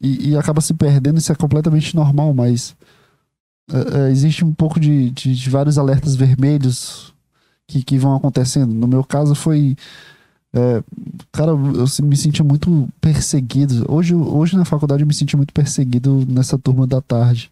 [0.00, 2.74] e, e acaba se perdendo, isso é completamente normal, mas
[3.70, 7.12] é, é, existe um pouco de, de, de, vários alertas vermelhos
[7.66, 8.72] que, que vão acontecendo.
[8.72, 9.76] No meu caso foi.
[10.52, 10.82] É,
[11.32, 13.84] cara, eu me sentia muito perseguido.
[13.88, 17.50] Hoje, hoje na faculdade eu me sentia muito perseguido nessa turma da tarde.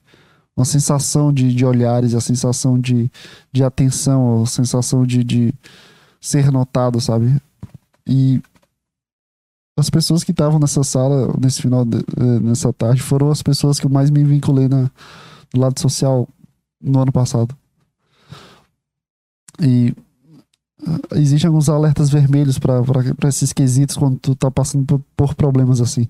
[0.56, 3.10] Uma sensação de, de olhares, a sensação de,
[3.52, 5.54] de atenção, a sensação de, de
[6.20, 7.36] ser notado, sabe?
[8.06, 8.40] E
[9.76, 13.80] as pessoas que estavam nessa sala, nesse final, de, é, nessa tarde, foram as pessoas
[13.80, 14.90] que eu mais me vinculei na,
[15.52, 16.28] do lado social
[16.80, 17.56] no ano passado.
[19.60, 19.94] E
[20.82, 25.80] uh, existem alguns alertas vermelhos para esses quesitos quando tu tá passando por, por problemas
[25.80, 26.08] assim.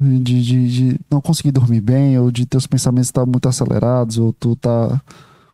[0.00, 4.32] De, de, de, não conseguir dormir bem, ou de teus pensamentos estar muito acelerados, ou
[4.32, 5.00] tu tá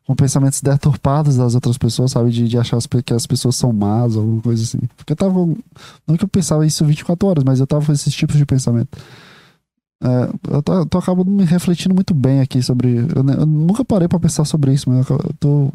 [0.07, 2.30] com pensamentos deturpados das outras pessoas, sabe?
[2.30, 4.80] De, de achar que as pessoas são más, alguma coisa assim.
[4.97, 5.47] Porque eu tava.
[6.07, 8.99] Não que eu pensava isso 24 horas, mas eu tava com esses tipos de pensamento.
[10.03, 12.97] É, eu, tô, eu tô acabando me refletindo muito bem aqui sobre.
[12.97, 15.70] Eu, eu nunca parei para pensar sobre isso, mas eu, tô,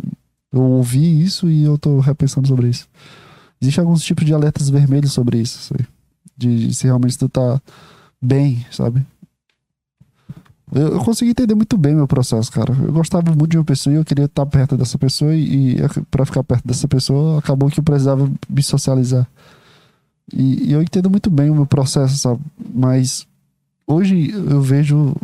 [0.51, 2.87] eu ouvi isso e eu tô repensando sobre isso.
[3.61, 5.73] Existem alguns tipos de alertas vermelhos sobre isso,
[6.35, 7.61] de, de, se realmente tu tá
[8.25, 9.05] bem, sabe?
[10.73, 12.73] Eu, eu, consegui entender muito bem meu processo, cara.
[12.73, 15.77] Eu gostava muito de uma pessoa e eu queria estar perto dessa pessoa e, e
[16.09, 19.27] para ficar perto dessa pessoa acabou que eu precisava me socializar.
[20.33, 22.41] E, e eu entendo muito bem o meu processo, sabe?
[22.73, 23.27] Mas
[23.85, 25.15] hoje eu vejo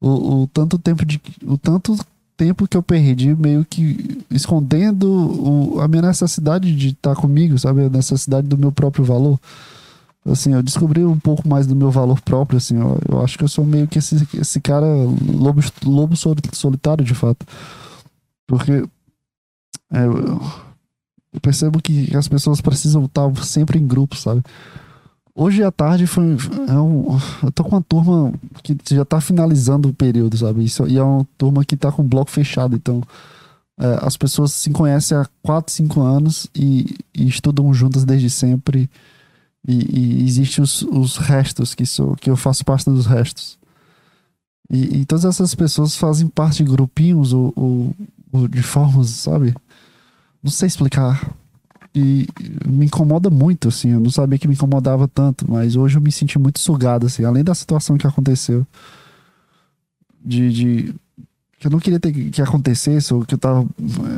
[0.00, 1.96] o, o, tanto tempo de o tanto
[2.36, 7.84] tempo que eu perdi meio que escondendo o, a minha necessidade de estar comigo, sabe,
[7.84, 9.38] a necessidade do meu próprio valor.
[10.24, 13.44] Assim, eu descobri um pouco mais do meu valor próprio, assim, eu, eu acho que
[13.44, 17.46] eu sou meio que esse, esse cara lobo, lobo solitário, de fato.
[18.46, 18.84] Porque
[19.90, 20.40] é, eu,
[21.32, 24.42] eu percebo que as pessoas precisam estar sempre em grupo, sabe?
[25.34, 26.36] Hoje à tarde foi.
[26.68, 30.64] É um, eu tô com uma turma que já tá finalizando o período, sabe?
[30.64, 32.76] Isso, e é uma turma que tá com bloco fechado.
[32.76, 33.02] Então,
[33.78, 38.90] é, as pessoas se conhecem há 4, 5 anos e, e estudam juntas desde sempre.
[39.66, 43.58] E, e existem os, os restos, que, sou, que eu faço parte dos restos.
[44.70, 47.94] E, e todas essas pessoas fazem parte de grupinhos ou, ou,
[48.32, 49.54] ou de formas, sabe?
[50.42, 51.34] Não sei explicar.
[51.94, 52.28] E
[52.66, 53.90] me incomoda muito, assim.
[53.90, 57.24] Eu não sabia que me incomodava tanto, mas hoje eu me senti muito sugado, assim.
[57.24, 58.66] Além da situação que aconteceu.
[60.24, 60.52] De.
[60.52, 60.94] de
[61.58, 63.66] que eu não queria ter que acontecesse, ou que eu tava,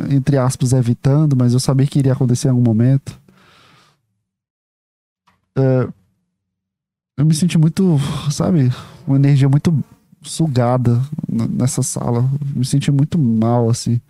[0.08, 3.18] entre aspas, evitando, mas eu sabia que iria acontecer em algum momento.
[5.56, 5.88] É,
[7.16, 7.98] eu me senti muito,
[8.30, 8.70] sabe,
[9.06, 9.84] uma energia muito
[10.22, 12.28] sugada nessa sala.
[12.54, 14.00] Me senti muito mal, assim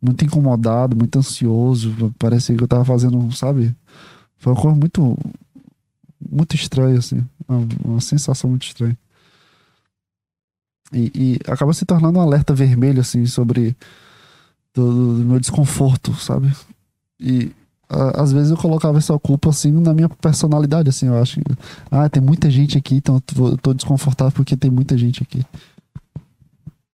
[0.00, 2.14] muito incomodado, muito ansioso.
[2.18, 3.74] Parecia que eu tava fazendo, sabe?
[4.38, 5.18] Foi uma coisa muito,
[6.30, 7.24] muito estranha, assim.
[7.46, 8.96] Uma, uma sensação muito estranha.
[10.92, 13.76] E, e, acaba se tornando um alerta vermelho, assim, sobre
[14.74, 16.52] do, do meu desconforto, sabe?
[17.18, 17.52] E
[18.14, 21.40] às vezes eu colocava essa culpa assim na minha personalidade, assim, eu acho.
[21.90, 25.44] Ah, tem muita gente aqui, então eu tô desconfortável porque tem muita gente aqui.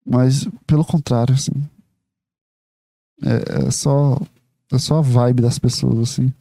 [0.05, 1.53] Mas pelo contrário, assim.
[3.23, 4.19] É, é só
[4.73, 6.33] é só a vibe das pessoas, assim.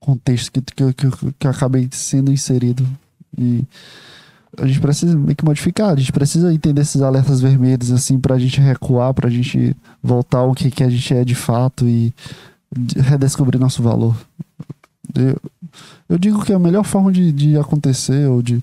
[0.00, 2.86] Contexto que, que, que, que eu acabei sendo inserido.
[3.38, 3.64] E
[4.58, 8.38] a gente precisa meio que modificar, a gente precisa entender esses alertas vermelhos, assim, pra
[8.38, 12.12] gente recuar, pra gente voltar ao que, que a gente é de fato e
[12.96, 14.16] redescobrir nosso valor.
[15.14, 15.36] Eu,
[16.08, 18.62] eu digo que a melhor forma de, de acontecer ou de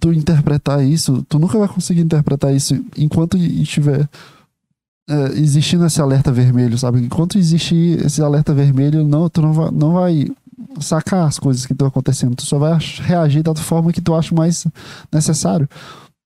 [0.00, 4.08] tu interpretar isso, tu nunca vai conseguir interpretar isso enquanto estiver
[5.08, 7.00] é, existindo esse alerta vermelho, sabe?
[7.00, 10.26] Enquanto existir esse alerta vermelho, não, tu não vai, não vai
[10.80, 12.34] sacar as coisas que estão acontecendo.
[12.34, 14.66] Tu só vai reagir da forma que tu acha mais
[15.12, 15.68] necessário.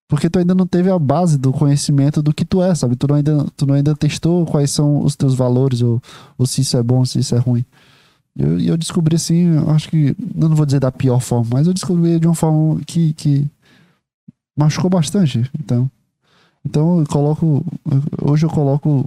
[0.08, 2.96] Porque tu ainda não teve a base do conhecimento do que tu é, sabe?
[2.96, 6.02] Tu não ainda, tu não ainda testou quais são os teus valores, ou,
[6.38, 7.62] ou se isso é bom, se isso é ruim.
[8.34, 11.74] E eu, eu descobri assim, acho que, não vou dizer da pior forma, mas eu
[11.74, 13.46] descobri de uma forma que, que
[14.56, 15.48] machucou bastante.
[15.60, 15.90] Então,
[16.64, 17.64] então eu coloco,
[18.22, 19.06] hoje eu coloco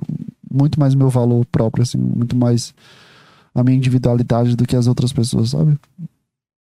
[0.52, 2.76] muito mais meu valor próprio, assim, muito mais
[3.56, 5.78] a minha individualidade do que as outras pessoas, sabe?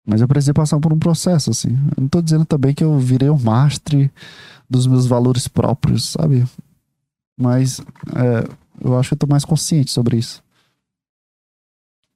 [0.09, 1.69] Mas eu precisei passar por um processo, assim.
[1.69, 4.11] Eu não tô dizendo também que eu virei um mestre
[4.69, 6.47] dos meus valores próprios, sabe?
[7.39, 7.83] Mas
[8.17, 8.49] é,
[8.83, 10.43] eu acho que eu tô mais consciente sobre isso.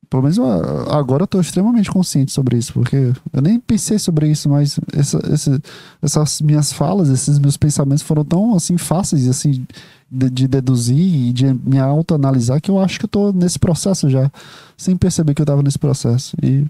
[0.08, 0.46] Pelo menos eu,
[0.90, 5.20] agora eu tô extremamente consciente sobre isso, porque eu nem pensei sobre isso, mas essa,
[5.30, 5.62] essa,
[6.00, 9.66] essas minhas falas, esses meus pensamentos foram tão assim fáceis assim
[10.10, 14.08] de, de deduzir e de me autoanalisar que eu acho que eu tô nesse processo
[14.08, 14.30] já,
[14.76, 16.36] sem perceber que eu tava nesse processo.
[16.42, 16.66] E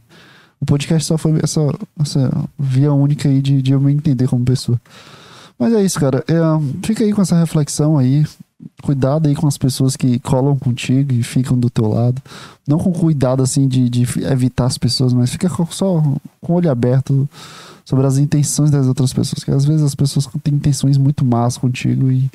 [0.62, 1.60] o podcast só foi essa,
[1.98, 4.80] essa via única aí de, de eu me entender como pessoa.
[5.58, 6.24] Mas é isso, cara.
[6.28, 8.24] É, fica aí com essa reflexão aí.
[8.80, 12.22] Cuidado aí com as pessoas que colam contigo e ficam do teu lado.
[12.66, 16.00] Não com cuidado assim de, de evitar as pessoas, mas fica só
[16.40, 17.28] com o olho aberto
[17.84, 19.40] sobre as intenções das outras pessoas.
[19.40, 22.30] Porque às vezes as pessoas têm intenções muito más contigo e,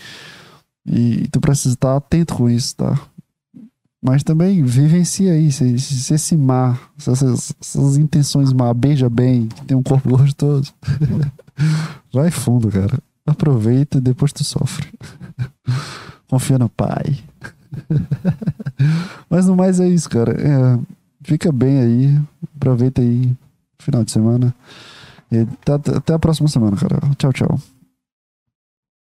[0.86, 3.00] e tu precisa estar atento com isso, tá?
[4.02, 9.76] Mas também vivencia aí, se, se esse mar, essas, essas intenções má, beija bem, tem
[9.76, 10.74] um corpo gostoso,
[12.14, 13.00] vai fundo, cara.
[13.26, 14.88] Aproveita e depois tu sofre.
[16.30, 17.18] Confia no pai.
[19.30, 20.32] Mas no mais é isso, cara.
[20.32, 20.80] É,
[21.24, 22.22] fica bem aí.
[22.56, 23.36] Aproveita aí
[23.80, 24.54] final de semana.
[25.32, 27.00] E até, até a próxima semana, cara.
[27.18, 27.60] Tchau, tchau.